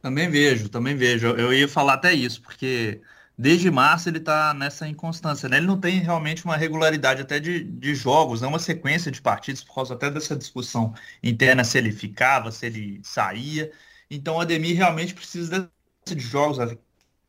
Também 0.00 0.30
vejo, 0.30 0.68
também 0.68 0.94
vejo. 0.94 1.26
Eu 1.28 1.52
ia 1.52 1.66
falar 1.66 1.94
até 1.94 2.12
isso, 2.12 2.40
porque 2.42 3.00
desde 3.38 3.70
março 3.70 4.08
ele 4.08 4.18
está 4.18 4.54
nessa 4.54 4.88
inconstância, 4.88 5.48
né? 5.48 5.58
Ele 5.58 5.66
não 5.66 5.78
tem 5.80 6.00
realmente 6.00 6.44
uma 6.44 6.56
regularidade 6.56 7.22
até 7.22 7.38
de, 7.40 7.62
de 7.64 7.94
jogos, 7.94 8.40
não 8.40 8.48
uma 8.50 8.58
sequência 8.58 9.10
de 9.10 9.20
partidos, 9.20 9.62
por 9.64 9.74
causa 9.74 9.94
até 9.94 10.10
dessa 10.10 10.36
discussão 10.36 10.94
interna 11.22 11.64
se 11.64 11.78
ele 11.78 11.92
ficava, 11.92 12.50
se 12.50 12.66
ele 12.66 13.00
saía. 13.02 13.70
Então 14.10 14.36
o 14.36 14.40
Ademir 14.40 14.76
realmente 14.76 15.14
precisa 15.14 15.70
de 16.06 16.20
jogos, 16.20 16.58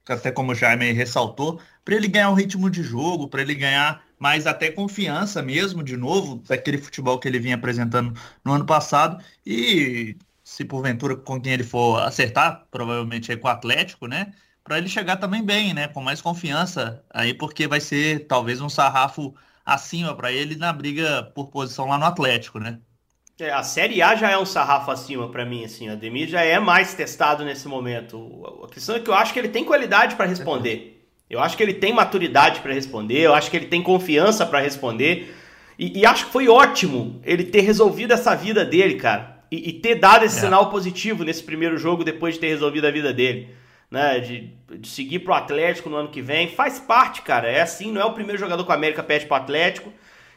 até 0.07 0.31
como 0.31 0.51
o 0.51 0.55
Jaime 0.55 0.91
ressaltou, 0.93 1.59
para 1.83 1.95
ele 1.95 2.07
ganhar 2.07 2.29
um 2.29 2.33
ritmo 2.33 2.69
de 2.69 2.83
jogo, 2.83 3.27
para 3.29 3.41
ele 3.41 3.55
ganhar 3.55 4.03
mais 4.19 4.47
até 4.47 4.71
confiança 4.71 5.41
mesmo, 5.41 5.83
de 5.83 5.95
novo, 5.97 6.37
daquele 6.47 6.77
futebol 6.77 7.19
que 7.19 7.27
ele 7.27 7.39
vinha 7.39 7.55
apresentando 7.55 8.13
no 8.43 8.53
ano 8.53 8.65
passado. 8.65 9.23
E 9.45 10.17
se 10.43 10.63
porventura 10.65 11.15
com 11.15 11.39
quem 11.41 11.53
ele 11.53 11.63
for 11.63 11.99
acertar, 12.01 12.65
provavelmente 12.71 13.31
aí 13.31 13.37
com 13.37 13.47
o 13.47 13.51
Atlético, 13.51 14.07
né? 14.07 14.33
Para 14.67 14.79
ele 14.79 14.89
chegar 14.89 15.15
também 15.15 15.41
bem, 15.41 15.73
né? 15.73 15.87
Com 15.87 16.01
mais 16.01 16.19
confiança 16.19 17.01
aí, 17.09 17.33
porque 17.33 17.69
vai 17.69 17.79
ser 17.79 18.27
talvez 18.27 18.59
um 18.59 18.67
sarrafo 18.67 19.33
acima 19.65 20.13
para 20.13 20.29
ele 20.29 20.57
na 20.57 20.73
briga 20.73 21.23
por 21.33 21.47
posição 21.47 21.87
lá 21.87 21.97
no 21.97 22.03
Atlético, 22.03 22.59
né? 22.59 22.77
É, 23.39 23.49
a 23.49 23.63
Série 23.63 24.01
A 24.01 24.13
já 24.15 24.29
é 24.29 24.37
um 24.37 24.45
sarrafo 24.45 24.91
acima 24.91 25.29
para 25.29 25.45
mim, 25.45 25.63
assim. 25.63 25.87
O 25.87 25.93
Ademir 25.93 26.27
já 26.27 26.41
é 26.41 26.59
mais 26.59 26.93
testado 26.93 27.45
nesse 27.45 27.65
momento. 27.65 28.61
A 28.65 28.67
questão 28.67 28.97
é 28.97 28.99
que 28.99 29.09
eu 29.09 29.13
acho 29.13 29.31
que 29.31 29.39
ele 29.39 29.47
tem 29.47 29.63
qualidade 29.63 30.17
para 30.17 30.25
responder. 30.25 31.07
Eu 31.29 31.39
acho 31.39 31.55
que 31.55 31.63
ele 31.63 31.75
tem 31.75 31.93
maturidade 31.93 32.59
para 32.59 32.73
responder. 32.73 33.19
Eu 33.19 33.33
acho 33.33 33.49
que 33.49 33.55
ele 33.55 33.67
tem 33.67 33.81
confiança 33.81 34.45
para 34.45 34.59
responder. 34.59 35.33
E, 35.79 36.01
e, 36.01 36.05
acho 36.05 36.25
que 36.25 36.31
foi 36.33 36.49
ótimo 36.49 37.21
ele 37.23 37.45
ter 37.45 37.61
resolvido 37.61 38.11
essa 38.11 38.35
vida 38.35 38.65
dele, 38.65 38.95
cara. 38.95 39.37
E, 39.49 39.69
e 39.69 39.73
ter 39.73 39.95
dado 39.95 40.25
esse 40.25 40.39
é. 40.39 40.41
sinal 40.41 40.69
positivo 40.69 41.23
nesse 41.23 41.43
primeiro 41.43 41.77
jogo 41.77 42.03
depois 42.03 42.33
de 42.33 42.41
ter 42.41 42.47
resolvido 42.47 42.85
a 42.85 42.91
vida 42.91 43.13
dele. 43.13 43.55
Né, 43.89 44.19
de, 44.19 44.53
de 44.79 44.87
seguir 44.87 45.19
pro 45.19 45.33
Atlético 45.33 45.89
no 45.89 45.95
ano 45.95 46.09
que 46.09 46.21
vem. 46.21 46.49
Faz 46.49 46.77
parte, 46.77 47.21
cara. 47.21 47.49
É 47.49 47.61
assim, 47.61 47.91
não 47.91 48.01
é 48.01 48.05
o 48.05 48.11
primeiro 48.11 48.37
jogador 48.37 48.65
que 48.65 48.69
o 48.69 48.73
América 48.73 49.01
pede 49.01 49.25
pro 49.25 49.35
Atlético. 49.35 49.93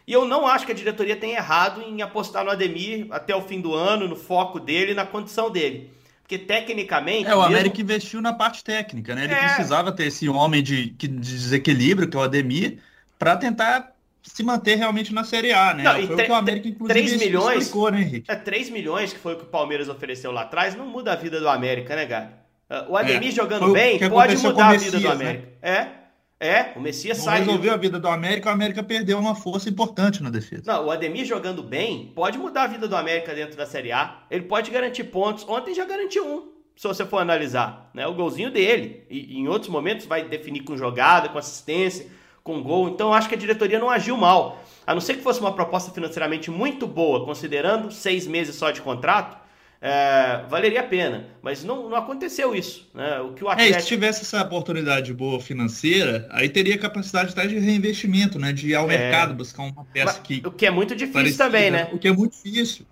E 0.06 0.12
eu 0.12 0.24
não 0.24 0.46
acho 0.46 0.66
que 0.66 0.72
a 0.72 0.74
diretoria 0.74 1.16
tenha 1.16 1.36
errado 1.36 1.82
em 1.82 2.00
apostar 2.02 2.44
no 2.44 2.50
Ademir 2.50 3.06
até 3.10 3.34
o 3.34 3.42
fim 3.42 3.60
do 3.60 3.74
ano, 3.74 4.08
no 4.08 4.16
foco 4.16 4.60
dele, 4.60 4.94
na 4.94 5.04
condição 5.04 5.50
dele. 5.50 5.90
Porque 6.22 6.38
tecnicamente. 6.38 7.28
É, 7.28 7.34
o 7.34 7.38
mesmo... 7.38 7.54
América 7.54 7.80
investiu 7.80 8.20
na 8.22 8.32
parte 8.32 8.62
técnica, 8.62 9.14
né? 9.14 9.24
Ele 9.24 9.34
é... 9.34 9.54
precisava 9.54 9.90
ter 9.90 10.06
esse 10.06 10.28
homem 10.28 10.62
de, 10.62 10.90
de 10.90 11.08
desequilíbrio, 11.08 12.08
que 12.08 12.16
é 12.16 12.20
o 12.20 12.22
Ademir, 12.22 12.78
para 13.18 13.36
tentar 13.36 13.92
se 14.22 14.42
manter 14.42 14.76
realmente 14.76 15.12
na 15.12 15.24
Série 15.24 15.52
A, 15.52 15.74
né? 15.74 15.82
Não, 15.82 16.06
foi 16.06 16.14
o 16.14 16.24
que 16.24 16.30
o 16.30 16.34
América, 16.34 16.68
inclusive, 16.68 17.00
3 17.00 17.20
milhões, 17.20 17.58
explicou, 17.64 17.90
né, 17.90 18.00
Henrique? 18.00 18.30
É, 18.30 18.36
3 18.36 18.70
milhões, 18.70 19.12
que 19.12 19.18
foi 19.18 19.34
o 19.34 19.36
que 19.38 19.42
o 19.42 19.46
Palmeiras 19.46 19.88
ofereceu 19.88 20.30
lá 20.30 20.42
atrás, 20.42 20.76
não 20.76 20.86
muda 20.86 21.12
a 21.12 21.16
vida 21.16 21.40
do 21.40 21.48
América, 21.48 21.96
né, 21.96 22.06
cara? 22.06 22.39
O 22.88 22.96
Ademir 22.96 23.30
é, 23.30 23.32
jogando 23.32 23.72
bem 23.72 23.98
pode 24.08 24.36
mudar 24.38 24.68
a 24.68 24.76
vida 24.76 24.98
do 24.98 25.08
né? 25.08 25.12
América. 25.12 25.46
Né? 25.46 25.52
É, 25.60 26.00
é, 26.42 26.72
o 26.74 26.80
Messias 26.80 27.18
não 27.18 27.24
sai. 27.24 27.40
resolveu 27.40 27.74
a 27.74 27.76
vida 27.76 27.98
do 27.98 28.08
América, 28.08 28.48
o 28.48 28.52
América 28.52 28.82
perdeu 28.82 29.18
uma 29.18 29.34
força 29.34 29.68
importante 29.68 30.22
na 30.22 30.30
defesa. 30.30 30.62
Não, 30.64 30.86
o 30.86 30.90
Ademir 30.90 31.26
jogando 31.26 31.62
bem 31.62 32.12
pode 32.14 32.38
mudar 32.38 32.62
a 32.62 32.66
vida 32.66 32.88
do 32.88 32.96
América 32.96 33.34
dentro 33.34 33.56
da 33.56 33.66
Série 33.66 33.92
A. 33.92 34.22
Ele 34.30 34.44
pode 34.44 34.70
garantir 34.70 35.04
pontos. 35.04 35.46
Ontem 35.46 35.74
já 35.74 35.84
garantiu 35.84 36.24
um, 36.26 36.48
se 36.76 36.88
você 36.88 37.04
for 37.04 37.18
analisar. 37.18 37.90
Né? 37.92 38.06
O 38.06 38.14
golzinho 38.14 38.50
dele. 38.50 39.04
E, 39.10 39.38
em 39.38 39.48
outros 39.48 39.70
momentos 39.70 40.06
vai 40.06 40.26
definir 40.26 40.60
com 40.60 40.76
jogada, 40.76 41.28
com 41.28 41.38
assistência, 41.38 42.06
com 42.42 42.62
gol. 42.62 42.88
Então 42.88 43.12
acho 43.12 43.28
que 43.28 43.34
a 43.34 43.38
diretoria 43.38 43.78
não 43.78 43.90
agiu 43.90 44.16
mal. 44.16 44.62
A 44.86 44.94
não 44.94 45.00
ser 45.00 45.16
que 45.16 45.22
fosse 45.22 45.40
uma 45.40 45.52
proposta 45.52 45.90
financeiramente 45.90 46.50
muito 46.50 46.86
boa, 46.86 47.24
considerando 47.24 47.90
seis 47.90 48.26
meses 48.26 48.54
só 48.54 48.70
de 48.70 48.80
contrato 48.80 49.39
é, 49.80 50.44
valeria 50.48 50.80
a 50.80 50.84
pena. 50.84 51.26
Mas 51.40 51.64
não, 51.64 51.88
não 51.88 51.96
aconteceu 51.96 52.54
isso. 52.54 52.90
Né? 52.92 53.18
O 53.20 53.32
que 53.32 53.42
o 53.42 53.48
Atlético... 53.48 53.78
É, 53.78 53.80
se 53.80 53.88
tivesse 53.88 54.22
essa 54.22 54.42
oportunidade 54.42 55.12
boa 55.14 55.40
financeira, 55.40 56.28
aí 56.30 56.48
teria 56.48 56.76
capacidade 56.76 57.34
de 57.34 57.58
reinvestimento, 57.58 58.38
né? 58.38 58.52
De 58.52 58.68
ir 58.68 58.74
ao 58.74 58.90
é... 58.90 58.98
mercado 58.98 59.32
buscar 59.32 59.62
uma 59.62 59.84
peça 59.86 60.18
Mas, 60.18 60.18
que. 60.18 60.42
O 60.44 60.50
que 60.50 60.66
é 60.66 60.70
muito 60.70 60.94
difícil 60.94 61.20
parecia, 61.22 61.44
também, 61.44 61.70
né? 61.70 61.88
O 61.92 61.98
que 61.98 62.08
é 62.08 62.12
muito 62.12 62.32
difícil. 62.32 62.86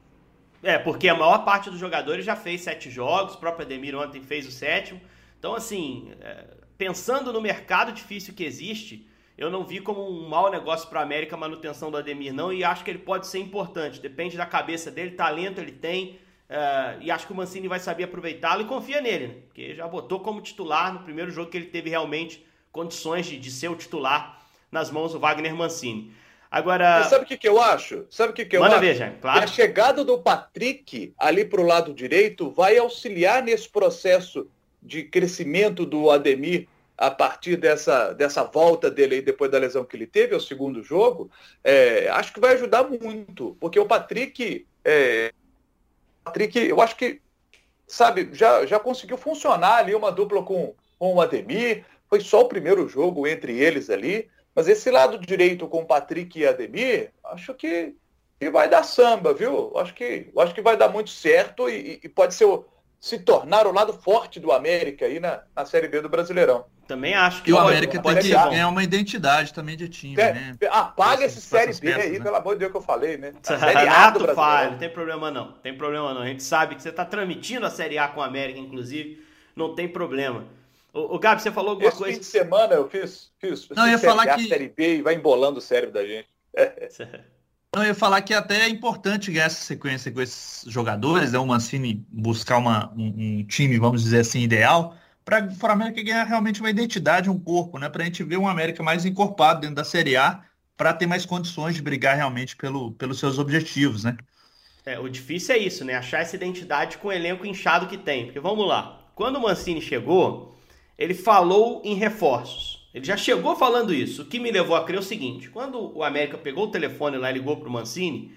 É, 0.62 0.78
porque 0.78 1.08
a 1.08 1.14
maior 1.14 1.44
parte 1.44 1.70
dos 1.70 1.78
jogadores 1.78 2.24
já 2.24 2.34
fez 2.34 2.62
sete 2.62 2.90
jogos, 2.90 3.34
o 3.34 3.38
próprio 3.38 3.64
Ademir 3.64 3.94
ontem 3.94 4.20
fez 4.22 4.46
o 4.46 4.50
sétimo. 4.50 5.00
Então, 5.38 5.54
assim, 5.54 6.10
é, 6.20 6.44
pensando 6.76 7.32
no 7.32 7.40
mercado 7.40 7.92
difícil 7.92 8.34
que 8.34 8.42
existe, 8.42 9.06
eu 9.36 9.50
não 9.50 9.64
vi 9.64 9.78
como 9.78 10.08
um 10.08 10.28
mau 10.28 10.50
negócio 10.50 10.88
para 10.88 10.98
a 11.00 11.02
América 11.04 11.36
a 11.36 11.38
manutenção 11.38 11.92
do 11.92 11.96
Ademir, 11.96 12.34
não, 12.34 12.52
e 12.52 12.64
acho 12.64 12.82
que 12.82 12.90
ele 12.90 12.98
pode 12.98 13.28
ser 13.28 13.38
importante. 13.38 14.00
Depende 14.00 14.36
da 14.36 14.44
cabeça 14.46 14.90
dele, 14.90 15.12
talento 15.12 15.60
ele 15.60 15.72
tem. 15.72 16.18
Uh, 16.48 17.02
e 17.02 17.10
acho 17.10 17.26
que 17.26 17.32
o 17.32 17.36
Mancini 17.36 17.68
vai 17.68 17.78
saber 17.78 18.04
aproveitá-lo 18.04 18.62
e 18.62 18.64
confia 18.64 19.02
nele, 19.02 19.26
né? 19.26 19.34
Porque 19.46 19.74
já 19.74 19.86
botou 19.86 20.20
como 20.20 20.40
titular 20.40 20.94
no 20.94 21.00
primeiro 21.00 21.30
jogo 21.30 21.50
que 21.50 21.56
ele 21.58 21.66
teve 21.66 21.90
realmente 21.90 22.46
condições 22.72 23.26
de, 23.26 23.38
de 23.38 23.50
ser 23.50 23.68
o 23.68 23.76
titular 23.76 24.40
nas 24.72 24.90
mãos 24.90 25.12
do 25.12 25.20
Wagner 25.20 25.54
Mancini. 25.54 26.12
Agora. 26.50 27.00
Mas 27.00 27.08
sabe 27.08 27.24
o 27.24 27.28
que, 27.28 27.36
que 27.36 27.48
eu 27.48 27.60
acho? 27.60 28.06
Sabe 28.08 28.32
o 28.32 28.34
que, 28.34 28.46
que 28.46 28.56
eu 28.56 28.62
Manda 28.62 28.76
acho? 28.76 28.80
ver, 28.80 28.94
já, 28.94 29.10
claro. 29.10 29.38
Que 29.38 29.44
a 29.44 29.46
chegada 29.48 30.02
do 30.02 30.18
Patrick 30.18 31.12
ali 31.18 31.44
para 31.44 31.60
o 31.60 31.66
lado 31.66 31.92
direito 31.92 32.50
vai 32.50 32.78
auxiliar 32.78 33.42
nesse 33.42 33.68
processo 33.68 34.48
de 34.82 35.02
crescimento 35.02 35.84
do 35.84 36.10
Ademir 36.10 36.66
a 36.96 37.10
partir 37.10 37.56
dessa, 37.56 38.12
dessa 38.12 38.42
volta 38.42 38.90
dele 38.90 39.16
aí, 39.16 39.22
depois 39.22 39.50
da 39.50 39.58
lesão 39.58 39.84
que 39.84 39.96
ele 39.96 40.06
teve, 40.06 40.34
ao 40.34 40.40
segundo 40.40 40.82
jogo, 40.82 41.30
é, 41.62 42.08
acho 42.08 42.32
que 42.32 42.40
vai 42.40 42.54
ajudar 42.54 42.84
muito, 42.84 43.56
porque 43.60 43.78
o 43.78 43.86
Patrick 43.86 44.66
é, 44.84 45.32
Patrick, 46.28 46.58
eu 46.58 46.80
acho 46.80 46.96
que, 46.96 47.20
sabe, 47.86 48.30
já, 48.32 48.66
já 48.66 48.78
conseguiu 48.78 49.16
funcionar 49.16 49.78
ali 49.78 49.94
uma 49.94 50.12
dupla 50.12 50.42
com, 50.42 50.74
com 50.98 51.14
o 51.14 51.20
Ademir. 51.20 51.84
Foi 52.08 52.20
só 52.20 52.42
o 52.42 52.48
primeiro 52.48 52.88
jogo 52.88 53.26
entre 53.26 53.58
eles 53.58 53.90
ali. 53.90 54.30
Mas 54.54 54.68
esse 54.68 54.90
lado 54.90 55.18
direito 55.18 55.66
com 55.68 55.82
o 55.82 55.86
Patrick 55.86 56.38
e 56.38 56.46
Ademir, 56.46 57.12
acho 57.24 57.54
que, 57.54 57.94
que 58.38 58.50
vai 58.50 58.68
dar 58.68 58.82
samba, 58.82 59.32
viu? 59.32 59.76
Acho 59.78 59.94
que, 59.94 60.30
acho 60.36 60.54
que 60.54 60.62
vai 60.62 60.76
dar 60.76 60.88
muito 60.88 61.10
certo 61.10 61.68
e, 61.68 62.00
e 62.02 62.08
pode 62.08 62.34
ser 62.34 62.44
o, 62.44 62.64
se 63.00 63.18
tornar 63.18 63.66
o 63.66 63.72
lado 63.72 63.92
forte 63.92 64.40
do 64.40 64.50
América 64.50 65.06
aí 65.06 65.20
na, 65.20 65.42
na 65.54 65.64
Série 65.64 65.88
B 65.88 66.00
do 66.00 66.08
Brasileirão. 66.08 66.64
Também 66.86 67.14
acho 67.14 67.42
que 67.42 67.50
e 67.50 67.52
o 67.52 67.58
América 67.58 68.00
tem 68.00 68.16
que 68.16 68.30
ganhar 68.30 68.68
uma 68.68 68.82
identidade 68.82 69.52
também 69.52 69.76
de 69.76 69.88
time, 69.88 70.20
é, 70.20 70.32
né? 70.32 70.56
Apaga 70.70 71.26
esse 71.26 71.40
Série 71.40 71.74
B 71.74 71.80
peças, 71.80 72.02
aí, 72.02 72.18
né? 72.18 72.24
pelo 72.24 72.36
amor 72.36 72.54
de 72.54 72.60
Deus 72.60 72.72
que 72.72 72.78
eu 72.78 72.82
falei, 72.82 73.18
né? 73.18 73.34
A 73.46 73.58
série 73.58 73.88
A 73.88 74.10
do 74.10 74.34
falha, 74.34 74.70
não 74.70 74.78
tem 74.78 74.90
problema 74.90 75.30
não. 75.30 75.52
Tem 75.52 75.76
problema 75.76 76.14
não. 76.14 76.22
A 76.22 76.26
gente 76.26 76.42
sabe 76.42 76.74
que 76.74 76.82
você 76.82 76.88
está 76.88 77.04
transmitindo 77.04 77.66
a 77.66 77.70
Série 77.70 77.98
A 77.98 78.08
com 78.08 78.20
o 78.20 78.22
América, 78.22 78.58
inclusive, 78.58 79.22
não 79.54 79.74
tem 79.74 79.86
problema. 79.86 80.46
O, 80.92 81.16
o 81.16 81.18
Gabi, 81.18 81.42
você 81.42 81.52
falou 81.52 81.72
alguma 81.72 81.88
Esse 81.88 81.98
coisa... 81.98 82.14
fim 82.14 82.20
de 82.20 82.26
semana 82.26 82.74
eu 82.74 82.88
fiz, 82.88 83.30
fiz, 83.38 83.68
não, 83.68 83.84
eu 83.84 83.92
ia 83.92 83.98
falar 83.98 84.22
a, 84.22 84.34
que... 84.34 84.48
Série 84.48 84.68
B 84.68 84.96
e 84.96 85.02
vai 85.02 85.14
embolando 85.14 85.58
o 85.58 85.62
cérebro 85.62 85.92
da 85.92 86.06
gente. 86.06 86.28
Não, 87.74 87.82
eu 87.82 87.88
ia 87.88 87.94
falar 87.94 88.22
que 88.22 88.32
até 88.32 88.62
é 88.62 88.68
importante 88.68 89.30
ganhar 89.30 89.44
essa 89.44 89.60
sequência 89.60 90.10
com 90.10 90.22
esses 90.22 90.64
jogadores, 90.70 91.32
né? 91.32 91.38
o 91.38 91.46
Mancini 91.46 92.06
buscar 92.10 92.56
uma, 92.56 92.90
um, 92.94 93.40
um 93.40 93.44
time, 93.44 93.78
vamos 93.78 94.02
dizer 94.02 94.20
assim, 94.20 94.40
ideal, 94.40 94.96
para 95.22 95.46
a 95.62 95.72
América 95.72 96.02
ganhar 96.02 96.24
realmente 96.24 96.60
uma 96.60 96.70
identidade, 96.70 97.28
um 97.28 97.38
corpo, 97.38 97.78
né? 97.78 97.90
Para 97.90 98.02
a 98.02 98.06
gente 98.06 98.24
ver 98.24 98.38
um 98.38 98.48
América 98.48 98.82
mais 98.82 99.04
encorpado 99.04 99.60
dentro 99.60 99.76
da 99.76 99.84
Série 99.84 100.16
A, 100.16 100.42
para 100.74 100.94
ter 100.94 101.06
mais 101.06 101.26
condições 101.26 101.74
de 101.74 101.82
brigar 101.82 102.16
realmente 102.16 102.56
pelo, 102.56 102.92
pelos 102.92 103.18
seus 103.18 103.38
objetivos, 103.38 104.04
né? 104.04 104.16
É, 104.86 104.98
o 104.98 105.06
difícil 105.06 105.54
é 105.54 105.58
isso, 105.58 105.84
né? 105.84 105.94
Achar 105.96 106.20
essa 106.20 106.34
identidade 106.34 106.96
com 106.96 107.08
o 107.08 107.12
elenco 107.12 107.44
inchado 107.44 107.86
que 107.86 107.98
tem. 107.98 108.24
Porque 108.24 108.40
vamos 108.40 108.66
lá, 108.66 109.10
quando 109.14 109.36
o 109.36 109.42
Mancini 109.42 109.82
chegou, 109.82 110.56
ele 110.96 111.12
falou 111.12 111.82
em 111.84 111.94
reforços. 111.94 112.77
Ele 112.92 113.04
já 113.04 113.16
chegou 113.16 113.54
falando 113.54 113.92
isso. 113.92 114.22
O 114.22 114.24
que 114.24 114.40
me 114.40 114.50
levou 114.50 114.76
a 114.76 114.84
crer 114.84 114.96
é 114.96 115.00
o 115.00 115.02
seguinte: 115.02 115.50
quando 115.50 115.96
o 115.96 116.02
América 116.02 116.38
pegou 116.38 116.64
o 116.64 116.70
telefone 116.70 117.16
lá 117.16 117.30
e 117.30 117.34
ligou 117.34 117.56
para 117.56 117.68
o 117.68 117.72
Mancini, 117.72 118.32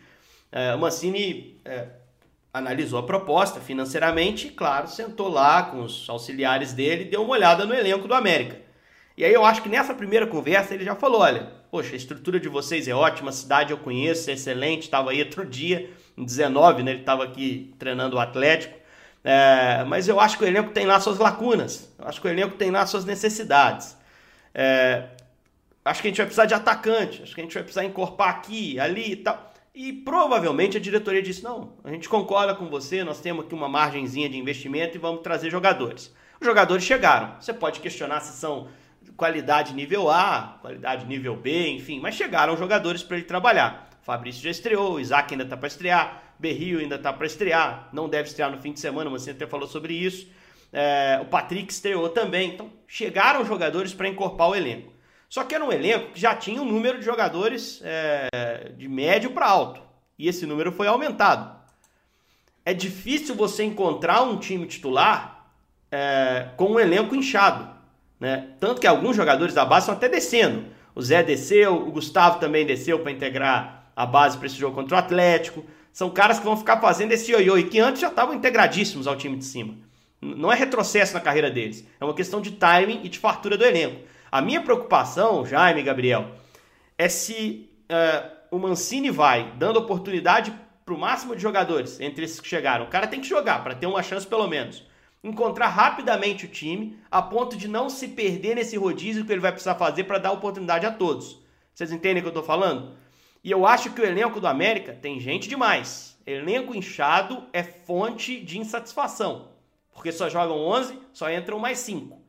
o 0.76 0.78
Mancini 0.78 1.60
é, 1.64 1.88
analisou 2.54 3.00
a 3.00 3.04
proposta 3.04 3.62
financeiramente 3.62 4.50
claro, 4.50 4.88
sentou 4.88 5.30
lá 5.30 5.64
com 5.64 5.82
os 5.84 6.10
auxiliares 6.10 6.74
dele 6.74 7.04
e 7.04 7.10
deu 7.10 7.24
uma 7.24 7.34
olhada 7.34 7.66
no 7.66 7.74
elenco 7.74 8.08
do 8.08 8.14
América. 8.14 8.58
E 9.18 9.24
aí 9.24 9.34
eu 9.34 9.46
acho 9.46 9.62
que 9.62 9.70
nessa 9.70 9.94
primeira 9.94 10.28
conversa 10.28 10.74
ele 10.74 10.84
já 10.84 10.96
falou: 10.96 11.22
olha, 11.22 11.52
poxa, 11.70 11.94
a 11.94 11.98
estrutura 11.98 12.40
de 12.40 12.50
vocês 12.50 12.88
é 12.88 12.94
ótima, 12.94 13.30
a 13.30 13.34
cidade 13.34 13.72
eu 13.72 13.78
conheço, 13.78 14.30
é 14.30 14.34
excelente, 14.34 14.84
estava 14.84 15.12
aí 15.12 15.20
outro 15.22 15.46
dia, 15.46 15.90
em 16.18 16.26
19, 16.26 16.84
né, 16.84 16.92
ele 16.92 17.00
estava 17.02 17.24
aqui 17.24 17.74
treinando 17.80 18.18
o 18.18 18.20
Atlético. 18.20 18.80
É, 19.24 19.84
mas 19.86 20.08
eu 20.08 20.20
acho 20.20 20.38
que 20.38 20.44
o 20.44 20.48
elenco 20.48 20.72
tem 20.72 20.86
lá 20.86 21.00
suas 21.00 21.20
lacunas, 21.20 21.94
eu 22.00 22.08
acho 22.08 22.20
que 22.20 22.28
o 22.28 22.30
elenco 22.30 22.56
tem 22.56 22.72
lá 22.72 22.86
suas 22.86 23.06
necessidades. 23.06 23.96
É, 24.54 25.10
acho 25.84 26.02
que 26.02 26.08
a 26.08 26.12
gente 26.12 26.18
vai 26.18 26.26
precisar 26.26 26.46
de 26.46 26.54
atacante, 26.54 27.24
acho 27.24 27.34
que 27.34 27.42
a 27.42 27.44
gente 27.44 27.54
vai 27.54 27.64
precisar 27.64 27.86
encorpar 27.86 28.30
aqui, 28.30 28.80
ali 28.80 29.14
e 29.14 29.16
tal. 29.16 29.52
E 29.74 29.94
provavelmente 29.94 30.78
a 30.78 30.80
diretoria 30.80 31.22
disse: 31.22 31.44
não, 31.44 31.74
a 31.84 31.90
gente 31.90 32.10
concorda 32.10 32.54
com 32.54 32.68
você, 32.70 33.04
nós 33.04 33.22
temos 33.22 33.46
aqui 33.46 33.56
uma 33.56 33.70
margenzinha 33.70 34.30
de 34.30 34.38
investimento 34.38 34.98
e 34.98 35.00
vamos 35.00 35.22
trazer 35.22 35.50
jogadores. 35.50 36.14
Os 36.40 36.46
jogadores 36.46 36.84
chegaram. 36.84 37.36
Você 37.40 37.54
pode 37.54 37.80
questionar 37.80 38.20
se 38.20 38.38
são 38.38 38.68
qualidade 39.16 39.74
nível 39.74 40.10
A, 40.10 40.58
qualidade 40.62 41.06
nível 41.06 41.36
B, 41.36 41.70
enfim, 41.70 42.00
mas 42.00 42.16
chegaram 42.16 42.58
jogadores 42.58 43.04
para 43.04 43.18
ele 43.18 43.26
trabalhar. 43.26 43.90
Fabrício 44.02 44.42
já 44.42 44.50
estreou, 44.50 45.00
Isaac 45.00 45.34
ainda 45.34 45.44
está 45.44 45.56
para 45.56 45.68
estrear, 45.68 46.24
Berrio 46.40 46.80
ainda 46.80 46.96
está 46.96 47.14
para 47.14 47.28
estrear, 47.28 47.88
não 47.94 48.10
deve 48.10 48.30
estrear 48.30 48.52
no 48.52 48.58
fim 48.58 48.74
de 48.74 48.80
semana, 48.80 49.10
você 49.10 49.32
até 49.32 49.46
falou 49.46 49.68
sobre 49.68 49.94
isso. 49.94 50.28
É, 50.72 51.20
o 51.22 51.26
Patrick 51.26 51.72
estreou 51.72 52.10
também. 52.10 52.54
Então, 52.54 52.70
chegaram 52.88 53.46
jogadores 53.46 53.94
para 53.94 54.08
encorpar 54.08 54.50
o 54.50 54.56
elenco. 54.56 54.92
Só 55.30 55.44
que 55.44 55.56
era 55.56 55.64
um 55.64 55.72
elenco 55.72 56.12
que 56.12 56.20
já 56.20 56.36
tinha 56.36 56.62
um 56.62 56.66
número 56.66 57.00
de 57.00 57.06
jogadores 57.06 57.82
é, 57.84 58.72
de 58.78 58.88
médio 58.88 59.32
para 59.32 59.48
alto. 59.48 59.82
E 60.20 60.28
esse 60.28 60.46
número 60.46 60.72
foi 60.72 60.88
aumentado. 60.88 61.60
é 62.66 62.74
difícil 62.74 63.34
você 63.34 63.64
encontrar 63.64 64.22
um 64.24 64.38
time 64.38 64.68
titular 64.68 65.48
é, 65.90 66.50
com 66.58 66.74
um 66.74 66.80
elenco 66.80 67.16
inchado. 67.16 67.70
Né? 68.20 68.50
Tanto 68.60 68.80
que 68.80 68.86
alguns 68.86 69.16
jogadores 69.16 69.54
da 69.54 69.66
base 69.66 69.86
estão 69.86 69.96
até 69.96 70.08
descendo. 70.08 70.66
O 70.94 71.02
Zé 71.02 71.24
desceu, 71.24 71.76
o 71.76 71.92
Gustavo 71.92 72.40
também 72.40 72.66
desceu 72.66 73.00
para 73.00 73.12
integrar 73.12 73.92
a 73.96 74.06
base 74.06 74.38
para 74.38 74.48
esse 74.48 74.58
jogo 74.58 74.76
contra 74.76 74.96
o 74.96 75.00
Atlético. 75.00 75.66
São 75.92 76.10
caras 76.10 76.40
que 76.40 76.46
vão 76.46 76.58
ficar 76.58 76.80
fazendo 76.80 77.12
esse 77.14 77.32
ioiô 77.32 77.58
e 77.58 77.64
que 77.64 77.80
antes 77.80 78.02
já 78.02 78.10
estavam 78.10 78.36
integradíssimos 78.36 79.08
ao 79.08 79.16
time 79.16 79.38
de 79.38 79.46
cima. 79.46 79.76
Não 80.22 80.52
é 80.52 80.56
retrocesso 80.56 81.16
na 81.16 81.20
carreira 81.20 81.50
deles, 81.50 81.88
é 82.00 82.06
uma 82.06 82.14
questão 82.14 82.40
de 82.40 82.52
timing 82.52 83.02
e 83.04 83.10
de 83.10 83.18
fartura 83.18 83.58
do 83.58 83.66
elenco. 83.66 84.02
A 84.32 84.40
minha 84.40 84.62
preocupação, 84.62 85.46
Jaime 85.46 85.82
Gabriel, 85.82 86.36
é 86.98 87.10
se 87.10 87.70
uh, 87.92 88.32
o 88.52 88.60
Mancini 88.60 89.10
vai 89.10 89.52
dando 89.58 89.78
oportunidade 89.78 90.54
para 90.86 90.94
o 90.94 90.98
máximo 90.98 91.36
de 91.36 91.42
jogadores 91.42 92.00
entre 92.00 92.26
esses 92.26 92.40
que 92.40 92.48
chegaram. 92.48 92.86
O 92.86 92.90
cara 92.90 93.08
tem 93.08 93.20
que 93.20 93.28
jogar 93.28 93.64
para 93.64 93.74
ter 93.74 93.88
uma 93.88 94.04
chance 94.04 94.28
pelo 94.28 94.48
menos. 94.48 94.86
Encontrar 95.24 95.68
rapidamente 95.70 96.46
o 96.46 96.50
time 96.50 97.00
a 97.10 97.22
ponto 97.22 97.58
de 97.58 97.68
não 97.68 97.90
se 97.90 98.08
perder 98.10 98.56
nesse 98.56 98.78
rodízio 98.78 99.26
que 99.26 99.32
ele 99.32 99.42
vai 99.42 99.52
precisar 99.52 99.76
fazer 99.76 100.04
para 100.04 100.18
dar 100.18 100.32
oportunidade 100.32 100.86
a 100.86 100.92
todos. 100.92 101.40
Vocês 101.74 101.92
entendem 101.92 102.20
o 102.20 102.22
que 102.22 102.28
eu 102.28 102.32
estou 102.32 102.44
falando? 102.44 102.96
E 103.44 103.50
eu 103.50 103.66
acho 103.66 103.92
que 103.92 104.02
o 104.02 104.06
elenco 104.06 104.40
do 104.40 104.48
América 104.48 104.94
tem 104.94 105.20
gente 105.20 105.50
demais. 105.50 106.18
Elenco 106.26 106.76
inchado 106.76 107.44
é 107.52 107.64
fonte 107.64 108.40
de 108.40 108.60
insatisfação. 108.60 109.50
Porque 109.92 110.12
só 110.12 110.30
jogam 110.30 110.58
11, 110.58 111.00
só 111.14 111.30
entram 111.32 111.60
mais 111.60 111.80
5. 111.80 112.22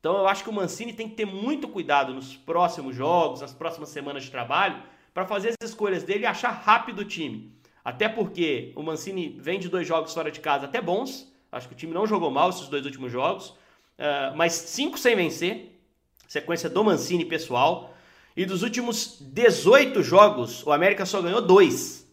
Então 0.00 0.16
eu 0.16 0.26
acho 0.26 0.42
que 0.42 0.50
o 0.50 0.52
Mancini 0.52 0.92
tem 0.92 1.08
que 1.08 1.14
ter 1.14 1.24
muito 1.24 1.68
cuidado 1.68 2.12
nos 2.12 2.36
próximos 2.36 2.96
jogos, 2.96 3.40
nas 3.40 3.52
próximas 3.52 3.88
semanas 3.88 4.24
de 4.24 4.30
trabalho, 4.30 4.82
para 5.14 5.24
fazer 5.24 5.54
as 5.60 5.70
escolhas 5.70 6.02
dele 6.02 6.24
e 6.24 6.26
achar 6.26 6.50
rápido 6.50 7.00
o 7.00 7.04
time. 7.04 7.56
Até 7.84 8.08
porque 8.08 8.72
o 8.76 8.82
Mancini 8.82 9.36
vem 9.40 9.58
de 9.58 9.68
dois 9.68 9.86
jogos 9.86 10.12
fora 10.14 10.30
de 10.30 10.40
casa 10.40 10.66
até 10.66 10.80
bons. 10.80 11.32
Acho 11.50 11.68
que 11.68 11.74
o 11.74 11.76
time 11.76 11.92
não 11.92 12.06
jogou 12.06 12.30
mal 12.30 12.50
esses 12.50 12.68
dois 12.68 12.84
últimos 12.84 13.12
jogos. 13.12 13.50
Uh, 13.98 14.34
mas 14.36 14.52
cinco 14.52 14.98
sem 14.98 15.14
vencer. 15.14 15.80
Sequência 16.26 16.70
do 16.70 16.82
Mancini 16.82 17.24
pessoal. 17.24 17.94
E 18.36 18.46
dos 18.46 18.62
últimos 18.62 19.18
18 19.20 20.02
jogos, 20.02 20.64
o 20.66 20.72
América 20.72 21.04
só 21.04 21.20
ganhou 21.20 21.42
dois. 21.42 22.08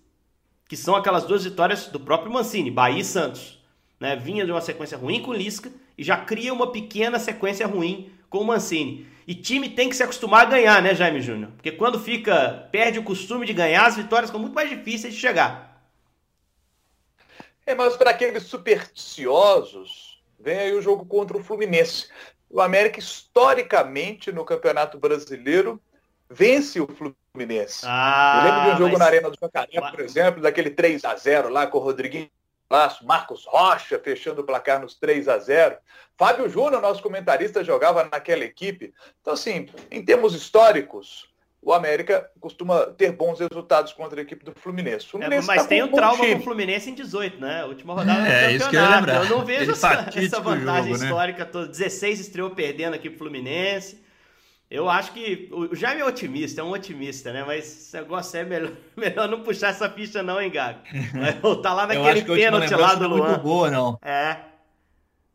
Que 0.67 0.75
são 0.75 0.95
aquelas 0.95 1.23
duas 1.23 1.43
vitórias 1.43 1.87
do 1.87 1.99
próprio 1.99 2.31
Mancini, 2.31 2.69
Bahia 2.69 2.99
e 2.99 3.05
Santos. 3.05 3.58
Né? 3.99 4.15
Vinha 4.15 4.45
de 4.45 4.51
uma 4.51 4.61
sequência 4.61 4.97
ruim 4.97 5.21
com 5.21 5.31
o 5.31 5.33
Lisca 5.33 5.71
e 5.97 6.03
já 6.03 6.17
cria 6.17 6.53
uma 6.53 6.71
pequena 6.71 7.19
sequência 7.19 7.67
ruim 7.67 8.11
com 8.29 8.39
o 8.39 8.45
Mancini. 8.45 9.07
E 9.27 9.35
time 9.35 9.69
tem 9.69 9.89
que 9.89 9.95
se 9.95 10.01
acostumar 10.01 10.41
a 10.41 10.49
ganhar, 10.49 10.81
né, 10.81 10.95
Jaime 10.95 11.21
Júnior? 11.21 11.51
Porque 11.51 11.71
quando 11.71 11.99
fica, 11.99 12.67
perde 12.71 12.97
o 12.97 13.03
costume 13.03 13.45
de 13.45 13.53
ganhar, 13.53 13.85
as 13.85 13.95
vitórias 13.95 14.29
ficam 14.29 14.41
muito 14.41 14.55
mais 14.55 14.69
difíceis 14.69 15.13
de 15.13 15.19
chegar. 15.19 15.83
É, 17.65 17.75
mas 17.75 17.95
para 17.95 18.09
aqueles 18.09 18.43
supersticiosos, 18.43 20.19
vem 20.39 20.57
aí 20.57 20.73
o 20.73 20.81
jogo 20.81 21.05
contra 21.05 21.37
o 21.37 21.43
Fluminense. 21.43 22.07
O 22.49 22.59
América, 22.59 22.97
historicamente, 22.97 24.31
no 24.31 24.43
Campeonato 24.43 24.97
Brasileiro, 24.97 25.79
vence 26.27 26.81
o 26.81 26.87
Fluminense. 26.87 27.85
Ah, 27.85 28.41
Eu 28.41 28.51
lembro 28.51 28.63
de 28.63 28.69
um 28.69 28.77
jogo 28.77 28.91
mas... 28.93 28.99
na 28.99 29.05
Arena 29.05 29.29
do 29.29 29.37
Jacaré, 29.39 29.91
por 29.91 29.99
exemplo, 29.99 30.41
daquele 30.41 30.71
3 30.71 31.05
a 31.05 31.15
0 31.15 31.49
lá 31.49 31.67
com 31.67 31.77
o 31.77 31.81
Rodriguinho 31.81 32.29
Laço, 32.69 33.05
Marcos 33.05 33.45
Rocha 33.45 33.99
fechando 33.99 34.41
o 34.41 34.43
placar 34.43 34.79
nos 34.79 34.93
3 34.93 35.27
a 35.27 35.39
0 35.39 35.77
Fábio 36.17 36.49
Júnior, 36.49 36.81
nosso 36.81 37.01
comentarista, 37.01 37.63
jogava 37.63 38.03
naquela 38.03 38.43
equipe. 38.43 38.93
Então, 39.21 39.33
assim, 39.33 39.69
em 39.89 40.03
termos 40.03 40.35
históricos, 40.35 41.29
o 41.61 41.73
América 41.73 42.29
costuma 42.39 42.85
ter 42.87 43.11
bons 43.11 43.39
resultados 43.39 43.91
contra 43.93 44.19
a 44.19 44.23
equipe 44.23 44.45
do 44.45 44.53
Fluminense. 44.53 45.05
É, 45.05 45.09
Fluminense 45.09 45.49
é, 45.49 45.55
mas 45.55 45.63
tá 45.63 45.67
tem 45.67 45.83
o 45.83 45.87
trauma 45.89 46.25
com 46.25 46.35
o 46.35 46.41
Fluminense 46.41 46.89
em 46.89 46.93
18, 46.93 47.39
né? 47.39 47.65
Última 47.65 47.93
rodada 47.93 48.27
é, 48.27 48.49
do 48.49 48.55
isso 48.55 48.69
que 48.69 48.75
eu, 48.75 48.81
ia 48.81 48.95
lembrar. 48.95 49.15
eu 49.23 49.29
não 49.29 49.45
vejo 49.45 49.71
essa, 49.71 50.09
essa, 50.15 50.39
vantagem 50.39 50.93
jogo, 50.93 51.03
né? 51.03 51.09
histórica 51.09 51.45
toda. 51.45 51.67
16 51.67 52.19
estreou 52.19 52.51
perdendo 52.51 52.93
aqui 52.93 53.09
pro 53.09 53.19
Fluminense. 53.19 54.01
Eu 54.69 54.87
acho 54.87 55.13
que 55.13 55.49
o 55.51 55.75
Jaime 55.75 56.01
é 56.01 56.05
otimista, 56.05 56.61
é 56.61 56.63
um 56.63 56.71
otimista, 56.71 57.33
né? 57.33 57.43
Mas 57.43 57.65
esse 57.65 57.97
negócio 57.97 58.39
é 58.39 58.43
melhor, 58.43 58.71
melhor 58.95 59.27
não 59.27 59.41
puxar 59.41 59.69
essa 59.69 59.89
ficha 59.89 60.21
não, 60.21 60.39
hein, 60.39 60.51
Gago? 60.51 60.79
Vai 61.13 61.33
voltar 61.33 61.73
lá 61.73 61.87
naquele 61.87 62.21
pênalti 62.23 62.75
lá 62.75 62.93
do 62.93 63.07
Luan. 63.07 63.29
Muito 63.29 63.41
boa, 63.41 63.71
não. 63.71 63.99
É. 64.03 64.37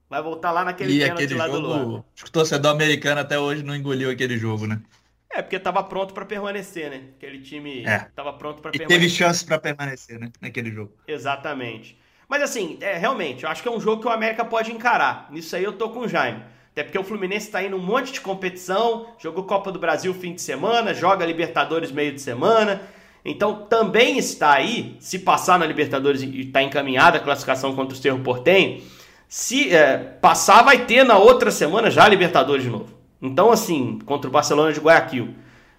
Vai 0.08 0.22
voltar 0.22 0.52
lá 0.52 0.64
naquele 0.64 0.96
pênalti 0.96 1.34
lá 1.34 1.46
jogo, 1.48 1.58
do 1.58 1.66
Luan. 1.66 2.04
Acho 2.14 2.24
que 2.24 2.30
o 2.30 2.32
torcedor 2.32 2.70
americano 2.70 3.20
até 3.20 3.36
hoje 3.36 3.64
não 3.64 3.74
engoliu 3.74 4.08
aquele 4.08 4.38
jogo, 4.38 4.68
né? 4.68 4.80
É, 5.28 5.42
porque 5.42 5.58
tava 5.58 5.82
pronto 5.82 6.14
para 6.14 6.24
permanecer, 6.24 6.88
né? 6.88 7.02
Aquele 7.16 7.40
time 7.40 7.84
é. 7.84 8.06
tava 8.14 8.32
pronto 8.34 8.62
para 8.62 8.70
permanecer. 8.70 9.00
teve 9.00 9.10
chance 9.10 9.44
para 9.44 9.58
permanecer, 9.58 10.20
né? 10.20 10.30
Naquele 10.40 10.70
jogo. 10.70 10.92
Exatamente. 11.08 11.98
Mas 12.28 12.40
assim, 12.40 12.78
é, 12.80 12.96
realmente, 12.96 13.42
eu 13.42 13.50
acho 13.50 13.60
que 13.60 13.68
é 13.68 13.72
um 13.72 13.80
jogo 13.80 14.00
que 14.00 14.06
o 14.06 14.10
América 14.10 14.44
pode 14.44 14.70
encarar. 14.70 15.26
Nisso 15.32 15.56
aí 15.56 15.64
eu 15.64 15.72
tô 15.72 15.90
com 15.90 16.00
o 16.00 16.08
Jaime. 16.08 16.40
Até 16.74 16.82
porque 16.82 16.98
o 16.98 17.04
Fluminense 17.04 17.46
está 17.46 17.62
indo 17.62 17.76
um 17.76 17.80
monte 17.80 18.12
de 18.12 18.20
competição, 18.20 19.06
jogou 19.16 19.44
Copa 19.44 19.70
do 19.70 19.78
Brasil 19.78 20.12
fim 20.12 20.34
de 20.34 20.42
semana, 20.42 20.92
joga 20.92 21.24
Libertadores 21.24 21.92
meio 21.92 22.12
de 22.12 22.20
semana. 22.20 22.82
Então 23.24 23.66
também 23.66 24.18
está 24.18 24.54
aí, 24.54 24.96
se 24.98 25.20
passar 25.20 25.56
na 25.56 25.66
Libertadores 25.66 26.20
e 26.20 26.40
está 26.40 26.60
encaminhada 26.64 27.18
a 27.18 27.20
classificação 27.20 27.76
contra 27.76 27.96
o 27.96 27.96
Cerro 27.96 28.18
Portenho, 28.18 28.82
se 29.28 29.72
é, 29.72 29.96
passar 29.96 30.64
vai 30.64 30.84
ter 30.84 31.04
na 31.04 31.16
outra 31.16 31.52
semana 31.52 31.92
já 31.92 32.06
a 32.06 32.08
Libertadores 32.08 32.64
de 32.64 32.70
novo. 32.70 32.92
Então 33.22 33.52
assim, 33.52 34.00
contra 34.04 34.28
o 34.28 34.32
Barcelona 34.32 34.72
de 34.72 34.80
Guayaquil. 34.80 35.32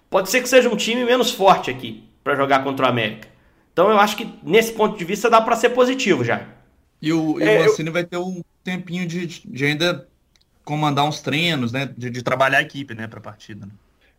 Pode 0.08 0.30
ser 0.30 0.40
que 0.40 0.48
seja 0.48 0.70
um 0.70 0.76
time 0.76 1.04
menos 1.04 1.30
forte 1.30 1.70
aqui 1.70 2.04
para 2.24 2.34
jogar 2.34 2.64
contra 2.64 2.86
o 2.86 2.88
América. 2.88 3.28
Então 3.70 3.90
eu 3.90 3.98
acho 3.98 4.16
que 4.16 4.26
nesse 4.42 4.72
ponto 4.72 4.96
de 4.96 5.04
vista 5.04 5.28
dá 5.28 5.42
para 5.42 5.56
ser 5.56 5.68
positivo 5.70 6.24
já. 6.24 6.40
E 7.02 7.12
o, 7.12 7.38
e 7.38 7.44
é, 7.44 7.60
o 7.60 7.64
Mancini 7.64 7.90
eu... 7.90 7.92
vai 7.92 8.02
ter 8.02 8.16
um 8.16 8.40
tempinho 8.64 9.06
de, 9.06 9.26
de 9.26 9.64
ainda 9.66 10.08
comandar 10.66 11.04
uns 11.04 11.20
treinos, 11.20 11.72
né? 11.72 11.88
De, 11.96 12.10
de 12.10 12.22
trabalhar 12.22 12.58
a 12.58 12.62
equipe, 12.62 12.92
né, 12.92 13.06
para 13.06 13.20
a 13.20 13.22
partida. 13.22 13.64
Né? 13.64 13.72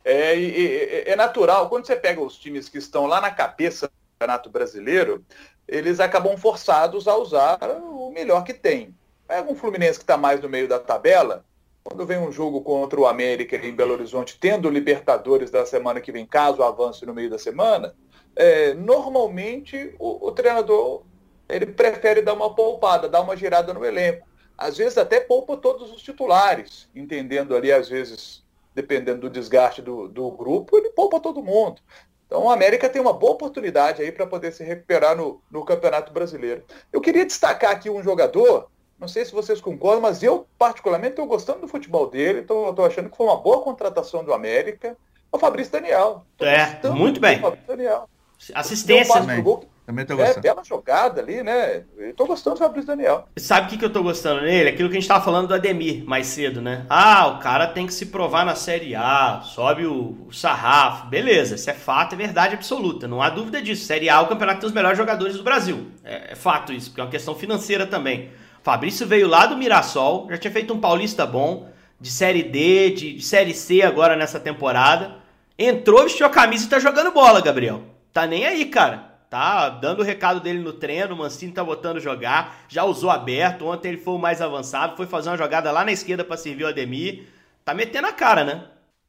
É, 0.04 0.34
é, 0.34 1.12
é, 1.12 1.16
natural, 1.16 1.68
quando 1.68 1.86
você 1.86 1.96
pega 1.96 2.22
os 2.22 2.38
times 2.38 2.70
que 2.70 2.78
estão 2.78 3.06
lá 3.06 3.20
na 3.20 3.30
cabeça 3.30 3.88
do 3.88 3.94
campeonato 4.14 4.50
brasileiro, 4.50 5.24
eles 5.68 6.00
acabam 6.00 6.38
forçados 6.38 7.06
a 7.08 7.16
usar 7.18 7.60
o 7.84 8.10
melhor 8.12 8.46
que 8.46 8.54
tem. 8.54 8.96
Pega 9.28 9.52
um 9.52 9.56
Fluminense 9.56 10.00
que 10.00 10.04
está 10.04 10.16
mais 10.16 10.40
no 10.40 10.48
meio 10.48 10.70
da 10.70 10.80
tabela, 10.80 11.44
quando 11.84 12.06
vem 12.06 12.18
um 12.18 12.32
jogo 12.32 12.62
contra 12.62 12.98
o 12.98 13.06
América 13.06 13.58
em 13.58 13.76
Belo 13.76 13.94
Horizonte, 13.94 14.38
tendo 14.40 14.70
Libertadores 14.70 15.52
da 15.52 15.66
semana 15.66 16.00
que 16.00 16.14
vem, 16.14 16.26
caso 16.26 16.64
avance 16.64 17.06
no 17.06 17.14
meio 17.14 17.30
da 17.30 17.38
semana, 17.38 17.94
é, 18.34 18.74
normalmente 18.74 19.94
o, 20.00 20.28
o 20.28 20.32
treinador 20.32 21.04
ele 21.50 21.66
prefere 21.66 22.22
dar 22.22 22.34
uma 22.34 22.54
poupada, 22.54 23.10
dar 23.10 23.22
uma 23.22 23.36
girada 23.36 23.74
no 23.74 23.84
elenco 23.84 24.27
às 24.58 24.78
vezes 24.78 24.98
até 24.98 25.20
poupa 25.20 25.56
todos 25.56 25.92
os 25.92 26.02
titulares, 26.02 26.90
entendendo 26.96 27.56
ali, 27.56 27.72
às 27.72 27.88
vezes, 27.88 28.44
dependendo 28.74 29.22
do 29.22 29.30
desgaste 29.30 29.82
do, 29.82 30.08
do 30.08 30.32
grupo, 30.32 30.78
ele 30.78 30.90
poupa 30.90 31.20
todo 31.20 31.44
mundo. 31.44 31.82
Então 32.26 32.44
o 32.44 32.50
América 32.50 32.90
tem 32.90 33.02
uma 33.02 33.14
boa 33.14 33.34
oportunidade 33.34 34.02
aí 34.02 34.12
para 34.12 34.28
poder 34.28 34.52
se 34.52 34.64
recuperar 34.64 35.16
no, 35.16 35.42
no 35.50 35.64
Campeonato 35.64 36.12
Brasileiro. 36.12 36.64
Eu 36.92 37.00
queria 37.00 37.26
destacar 37.26 37.72
aqui 37.72 37.90
um 37.90 38.04
jogador, 38.04 38.70
não 39.00 39.08
sei 39.08 39.24
se 39.24 39.32
vocês 39.32 39.62
concordam, 39.62 40.02
mas 40.02 40.22
eu 40.24 40.46
particularmente 40.58 41.12
estou 41.12 41.28
gostando 41.28 41.62
do 41.62 41.68
futebol 41.68 42.10
dele, 42.10 42.40
estou 42.40 42.86
achando 42.86 43.10
que 43.10 43.16
foi 43.16 43.28
uma 43.28 43.38
boa 43.38 43.62
contratação 43.62 44.24
do 44.24 44.34
América. 44.34 44.90
É 45.32 45.36
o 45.36 45.40
Fabrício 45.40 45.72
Daniel. 45.72 46.26
Tô 46.38 46.46
é, 46.46 46.80
muito 46.92 47.20
bem. 47.20 47.40
Daniel. 47.66 48.10
Assistência, 48.54 49.22
né? 49.22 49.42
Também 49.88 50.06
tô 50.06 50.18
gostando. 50.18 50.40
É, 50.40 50.42
bela 50.42 50.64
jogada 50.66 51.22
ali, 51.22 51.42
né? 51.42 51.86
Eu 51.98 52.14
tô 52.14 52.26
gostando 52.26 52.58
do 52.58 52.60
Fabrício 52.60 52.88
Daniel. 52.88 53.30
Sabe 53.38 53.68
o 53.68 53.70
que, 53.70 53.78
que 53.78 53.86
eu 53.86 53.90
tô 53.90 54.04
gostando 54.04 54.42
nele? 54.42 54.68
Aquilo 54.68 54.90
que 54.90 54.98
a 54.98 55.00
gente 55.00 55.08
tava 55.08 55.24
falando 55.24 55.48
do 55.48 55.54
Ademir 55.54 56.04
mais 56.04 56.28
cedo, 56.28 56.62
né? 56.62 56.86
Ah, 56.90 57.26
o 57.28 57.40
cara 57.40 57.68
tem 57.68 57.88
que 57.88 57.94
se 57.94 58.08
provar 58.08 58.46
na 58.46 58.54
Série 58.54 58.94
A, 58.96 59.40
sobe 59.46 59.86
o, 59.86 60.26
o 60.28 60.34
sarrafo. 60.34 61.08
Beleza, 61.08 61.56
isso 61.56 61.70
é 61.70 61.74
fato, 61.74 62.16
é 62.16 62.18
verdade 62.18 62.54
absoluta. 62.54 63.08
Não 63.08 63.22
há 63.22 63.30
dúvida 63.30 63.62
disso. 63.62 63.86
Série 63.86 64.10
A 64.10 64.16
é 64.16 64.20
o 64.20 64.28
campeonato 64.28 64.60
dos 64.60 64.74
melhores 64.74 64.98
jogadores 64.98 65.38
do 65.38 65.44
Brasil. 65.44 65.88
É, 66.04 66.34
é 66.34 66.36
fato 66.36 66.74
isso, 66.74 66.90
porque 66.90 67.00
é 67.00 67.06
uma 67.06 67.10
questão 67.10 67.34
financeira 67.34 67.88
também. 67.88 68.30
Fabrício 68.62 69.08
veio 69.08 69.30
lá 69.30 69.46
do 69.46 69.56
Mirassol, 69.56 70.28
já 70.30 70.38
tinha 70.38 70.52
feito 70.52 70.74
um 70.74 70.82
paulista 70.82 71.26
bom, 71.26 71.70
de 71.98 72.12
Série 72.12 72.44
D, 72.44 72.90
de, 72.90 73.14
de 73.14 73.24
Série 73.24 73.54
C 73.54 73.82
agora 73.82 74.18
nessa 74.18 74.38
temporada. 74.38 75.16
Entrou, 75.58 76.04
vestiu 76.04 76.26
a 76.26 76.30
camisa 76.30 76.66
e 76.66 76.70
tá 76.70 76.78
jogando 76.78 77.14
bola, 77.14 77.40
Gabriel. 77.40 77.84
Tá 78.12 78.28
nem 78.28 78.46
aí, 78.46 78.66
cara 78.66 79.16
tá 79.30 79.70
dando 79.70 80.00
o 80.00 80.04
recado 80.04 80.40
dele 80.40 80.60
no 80.60 80.74
treino, 80.74 81.14
o 81.16 81.18
Mancini 81.18 81.52
tá 81.52 81.64
botando 81.64 82.00
jogar, 82.00 82.66
já 82.68 82.84
usou 82.84 83.10
aberto, 83.10 83.66
ontem 83.66 83.90
ele 83.90 83.98
foi 83.98 84.14
o 84.16 84.20
mais 84.20 84.42
avançado, 84.42 84.96
foi 84.98 85.06
fazer 85.08 85.30
uma 85.30 85.38
jogada 85.38 85.72
lá 85.72 85.84
na 85.86 85.92
esquerda 85.92 86.24
para 86.24 86.38
servir 86.38 86.64
o 86.64 86.68
Ademir, 86.68 87.28
tá 87.66 87.74
metendo 87.74 88.08
a 88.08 88.14
cara, 88.14 88.44
né? 88.44 88.66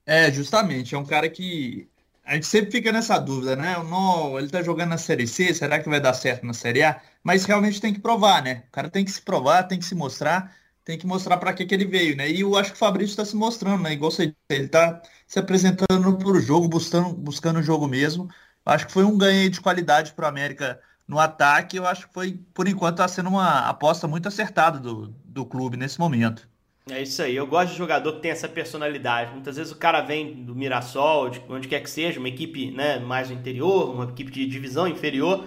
É, 0.07 0.33
justamente, 0.33 0.94
é 0.94 0.98
um 0.98 1.04
cara 1.04 1.28
que 1.28 1.90
a 2.24 2.35
gente 2.35 2.46
sempre 2.46 2.70
fica 2.70 2.90
nessa 2.90 3.18
dúvida, 3.18 3.54
né? 3.57 3.76
Não, 3.85 4.38
ele 4.38 4.48
tá 4.48 4.62
jogando 4.62 4.90
na 4.90 4.98
Série 4.98 5.26
C, 5.26 5.52
será 5.54 5.81
que 5.83 5.88
vai 5.88 6.00
dar 6.00 6.14
certo 6.14 6.46
na 6.46 6.54
Série 6.54 6.83
A? 6.83 7.00
Mas 7.22 7.44
realmente 7.44 7.81
tem 7.81 7.92
que 7.92 8.00
provar, 8.00 8.42
né? 8.42 8.64
O 8.68 8.70
cara 8.72 8.88
tem 8.90 9.04
que 9.04 9.11
se 9.11 9.20
provar, 9.22 9.64
tem 9.64 9.78
que 9.78 9.85
se 9.85 9.94
mostrar, 9.94 10.54
tem 10.85 10.98
que 10.98 11.07
mostrar 11.07 11.37
para 11.37 11.52
que 11.52 11.66
que 11.66 11.74
ele 11.74 11.85
veio, 11.85 12.16
né? 12.16 12.31
E 12.31 12.40
eu 12.40 12.57
acho 12.57 12.70
que 12.70 12.76
o 12.76 12.78
Fabrício 12.78 13.12
está 13.12 13.24
se 13.24 13.37
mostrando, 13.37 13.83
né? 13.83 13.92
Igual 13.92 14.11
você, 14.11 14.35
ele 14.48 14.68
tá 14.68 15.02
se 15.26 15.38
apresentando 15.38 16.16
pro 16.18 16.40
jogo, 16.40 16.68
buscando, 16.68 17.14
buscando 17.14 17.59
o 17.61 17.62
jogo 17.62 17.87
mesmo. 17.87 18.28
Acho 18.68 18.87
que 18.87 18.92
foi 18.92 19.04
um 19.04 19.16
ganho 19.16 19.48
de 19.48 19.62
qualidade 19.62 20.12
para 20.12 20.26
o 20.26 20.28
América 20.28 20.78
no 21.07 21.18
ataque, 21.18 21.78
eu 21.78 21.87
acho 21.87 22.07
que 22.07 22.12
foi, 22.12 22.38
por 22.52 22.68
enquanto, 22.68 22.96
está 22.96 23.09
sendo 23.09 23.31
uma 23.31 23.66
aposta 23.66 24.07
muito 24.07 24.28
acertada 24.28 24.78
do, 24.78 25.14
do 25.24 25.46
clube 25.46 25.78
nesse 25.78 25.98
momento. 25.98 26.46
É 26.90 27.00
isso 27.00 27.22
aí. 27.22 27.35
Eu 27.35 27.46
gosto 27.46 27.70
de 27.72 27.78
jogador 27.78 28.12
que 28.14 28.20
tem 28.20 28.31
essa 28.31 28.46
personalidade. 28.46 29.33
Muitas 29.33 29.57
vezes 29.57 29.72
o 29.72 29.76
cara 29.76 30.02
vem 30.02 30.44
do 30.44 30.54
Mirassol, 30.54 31.31
de 31.31 31.42
onde 31.48 31.66
quer 31.66 31.81
que 31.81 31.88
seja, 31.88 32.18
uma 32.18 32.28
equipe 32.28 32.70
né, 32.70 32.98
mais 32.98 33.31
no 33.31 33.37
interior, 33.37 33.90
uma 33.90 34.04
equipe 34.04 34.31
de 34.31 34.46
divisão 34.46 34.87
inferior. 34.87 35.46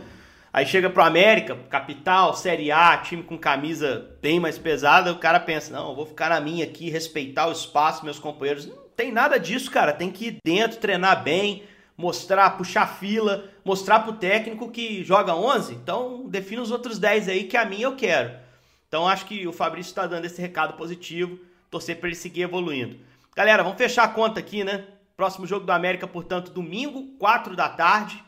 Aí 0.51 0.65
chega 0.65 0.89
pro 0.89 1.03
América, 1.03 1.55
capital, 1.69 2.33
Série 2.33 2.71
A, 2.71 2.97
time 2.97 3.21
com 3.21 3.37
camisa 3.37 4.15
bem 4.19 4.39
mais 4.39 4.57
pesada, 4.57 5.11
o 5.11 5.19
cara 5.19 5.39
pensa, 5.39 5.71
não, 5.71 5.95
vou 5.95 6.05
ficar 6.07 6.29
na 6.29 6.41
minha 6.41 6.65
aqui, 6.65 6.89
respeitar 6.89 7.47
o 7.47 7.51
espaço, 7.51 8.03
meus 8.03 8.19
companheiros. 8.19 8.65
Não 8.65 8.89
tem 8.95 9.11
nada 9.11 9.39
disso, 9.39 9.69
cara. 9.69 9.93
Tem 9.93 10.11
que 10.11 10.27
ir 10.27 10.37
dentro, 10.43 10.79
treinar 10.79 11.23
bem, 11.23 11.63
mostrar, 12.01 12.57
puxar 12.57 12.87
fila, 12.87 13.45
mostrar 13.63 13.99
pro 13.99 14.13
técnico 14.13 14.71
que 14.71 15.03
joga 15.03 15.35
11. 15.35 15.75
Então, 15.75 16.27
defina 16.27 16.63
os 16.63 16.71
outros 16.71 16.97
10 16.97 17.29
aí 17.29 17.43
que 17.43 17.55
a 17.55 17.63
minha 17.63 17.83
eu 17.83 17.95
quero. 17.95 18.31
Então 18.87 19.07
acho 19.07 19.25
que 19.25 19.47
o 19.47 19.53
Fabrício 19.53 19.91
está 19.91 20.07
dando 20.07 20.25
esse 20.25 20.41
recado 20.41 20.73
positivo, 20.73 21.39
torcer 21.69 21.97
para 21.97 22.09
ele 22.09 22.15
seguir 22.15 22.41
evoluindo. 22.41 22.97
Galera, 23.35 23.63
vamos 23.63 23.77
fechar 23.77 24.03
a 24.03 24.07
conta 24.09 24.39
aqui, 24.39 24.63
né? 24.63 24.85
Próximo 25.15 25.45
jogo 25.45 25.65
do 25.65 25.71
América, 25.71 26.07
portanto, 26.07 26.51
domingo, 26.51 27.15
4 27.19 27.55
da 27.55 27.69
tarde. 27.69 28.21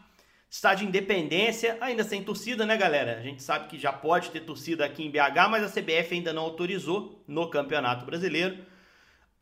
Estádio 0.49 0.87
Independência, 0.87 1.77
ainda 1.81 2.03
sem 2.03 2.23
torcida, 2.23 2.63
né, 2.63 2.77
galera? 2.77 3.17
A 3.17 3.21
gente 3.21 3.41
sabe 3.41 3.67
que 3.67 3.79
já 3.79 3.91
pode 3.91 4.29
ter 4.29 4.41
torcida 4.41 4.85
aqui 4.85 5.03
em 5.03 5.09
BH, 5.09 5.49
mas 5.49 5.63
a 5.63 5.67
CBF 5.67 6.13
ainda 6.13 6.31
não 6.31 6.43
autorizou 6.43 7.23
no 7.27 7.49
Campeonato 7.49 8.05
Brasileiro. 8.05 8.59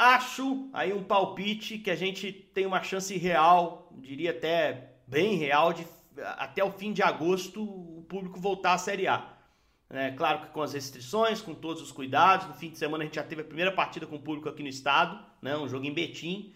Acho 0.03 0.67
aí 0.73 0.91
um 0.91 1.03
palpite 1.03 1.77
que 1.77 1.91
a 1.91 1.95
gente 1.95 2.31
tem 2.31 2.65
uma 2.65 2.81
chance 2.81 3.15
real, 3.15 3.87
diria 3.99 4.31
até 4.31 4.93
bem 5.05 5.35
real, 5.35 5.73
de 5.73 5.85
até 6.39 6.63
o 6.63 6.71
fim 6.71 6.91
de 6.91 7.03
agosto 7.03 7.61
o 7.61 8.03
público 8.09 8.39
voltar 8.39 8.73
à 8.73 8.79
Série 8.79 9.07
A. 9.07 9.23
É, 9.91 10.09
claro 10.09 10.39
que 10.39 10.47
com 10.47 10.63
as 10.63 10.73
restrições, 10.73 11.39
com 11.39 11.53
todos 11.53 11.83
os 11.83 11.91
cuidados. 11.91 12.47
No 12.47 12.55
fim 12.55 12.71
de 12.71 12.79
semana 12.79 13.03
a 13.03 13.05
gente 13.05 13.17
já 13.17 13.21
teve 13.21 13.41
a 13.41 13.45
primeira 13.45 13.71
partida 13.71 14.07
com 14.07 14.15
o 14.15 14.19
público 14.19 14.49
aqui 14.49 14.63
no 14.63 14.69
estado, 14.69 15.19
né, 15.39 15.55
um 15.55 15.69
jogo 15.69 15.85
em 15.85 15.93
Betim. 15.93 16.55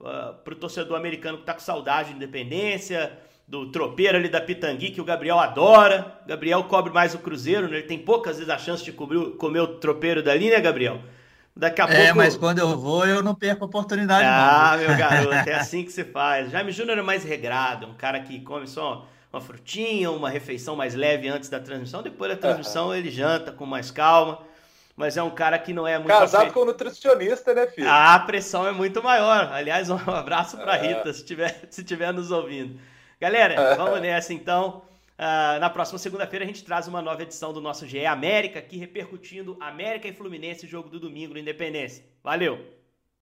Uh, 0.00 0.06
ah, 0.06 0.40
Para 0.42 0.54
o 0.54 0.56
torcedor 0.56 0.96
americano 0.96 1.36
que 1.36 1.42
está 1.42 1.52
com 1.52 1.60
saudade 1.60 2.08
de 2.08 2.16
independência, 2.16 3.12
do 3.46 3.70
tropeiro 3.70 4.16
ali 4.16 4.30
da 4.30 4.40
Pitangui, 4.40 4.90
que 4.90 5.02
o 5.02 5.04
Gabriel 5.04 5.38
adora. 5.38 6.18
Gabriel 6.26 6.64
cobre 6.64 6.94
mais 6.94 7.14
o 7.14 7.18
Cruzeiro, 7.18 7.68
né? 7.68 7.76
ele 7.76 7.86
tem 7.86 7.98
poucas 7.98 8.38
vezes 8.38 8.48
a 8.48 8.56
chance 8.56 8.82
de 8.82 8.90
cobrir, 8.90 9.36
comer 9.36 9.60
o 9.60 9.76
tropeiro 9.76 10.22
dali, 10.22 10.48
né, 10.48 10.62
Gabriel? 10.62 11.02
Daqui 11.56 11.80
a 11.80 11.84
é, 11.84 11.86
pouco. 11.86 12.02
É, 12.02 12.12
mas 12.12 12.36
quando 12.36 12.58
eu 12.58 12.76
vou, 12.76 13.06
eu 13.06 13.22
não 13.22 13.34
perco 13.34 13.64
a 13.64 13.66
oportunidade. 13.66 14.26
Ah, 14.26 14.76
não. 14.76 14.86
meu 14.86 14.96
garoto, 14.98 15.48
é 15.48 15.54
assim 15.56 15.84
que 15.84 15.90
se 15.90 16.04
faz. 16.04 16.50
Jaime 16.50 16.70
Júnior 16.70 16.98
é 16.98 17.02
mais 17.02 17.24
regrado, 17.24 17.86
um 17.86 17.94
cara 17.94 18.20
que 18.20 18.40
come 18.40 18.66
só 18.66 19.06
uma 19.32 19.40
frutinha, 19.40 20.10
uma 20.10 20.28
refeição 20.28 20.76
mais 20.76 20.94
leve 20.94 21.28
antes 21.28 21.48
da 21.48 21.58
transmissão. 21.58 22.02
Depois 22.02 22.30
da 22.30 22.36
transmissão, 22.36 22.88
uhum. 22.88 22.94
ele 22.94 23.10
janta 23.10 23.52
com 23.52 23.64
mais 23.64 23.90
calma. 23.90 24.40
Mas 24.94 25.16
é 25.16 25.22
um 25.22 25.30
cara 25.30 25.58
que 25.58 25.72
não 25.72 25.86
é 25.86 25.98
muito. 25.98 26.08
Casado 26.08 26.52
com 26.52 26.60
um 26.60 26.64
nutricionista, 26.66 27.54
né, 27.54 27.66
filho? 27.66 27.88
Ah, 27.88 28.14
a 28.14 28.20
pressão 28.20 28.66
é 28.66 28.72
muito 28.72 29.02
maior. 29.02 29.50
Aliás, 29.52 29.88
um 29.88 29.96
abraço 29.96 30.56
para 30.56 30.74
Rita, 30.76 31.12
se 31.12 31.20
estiver 31.20 31.62
se 31.70 31.84
tiver 31.84 32.12
nos 32.12 32.30
ouvindo. 32.30 32.78
Galera, 33.20 33.74
vamos 33.76 34.00
nessa 34.00 34.32
então. 34.32 34.82
Uh, 35.18 35.58
na 35.60 35.70
próxima 35.70 35.98
segunda-feira 35.98 36.44
a 36.44 36.48
gente 36.48 36.62
traz 36.62 36.86
uma 36.86 37.00
nova 37.00 37.22
edição 37.22 37.50
do 37.52 37.60
nosso 37.60 37.86
GE 37.86 38.04
América, 38.04 38.58
aqui 38.58 38.76
repercutindo 38.76 39.56
América 39.58 40.06
e 40.06 40.12
Fluminense, 40.12 40.66
jogo 40.66 40.90
do 40.90 41.00
domingo 41.00 41.32
no 41.32 41.40
Independência. 41.40 42.04
Valeu! 42.22 42.75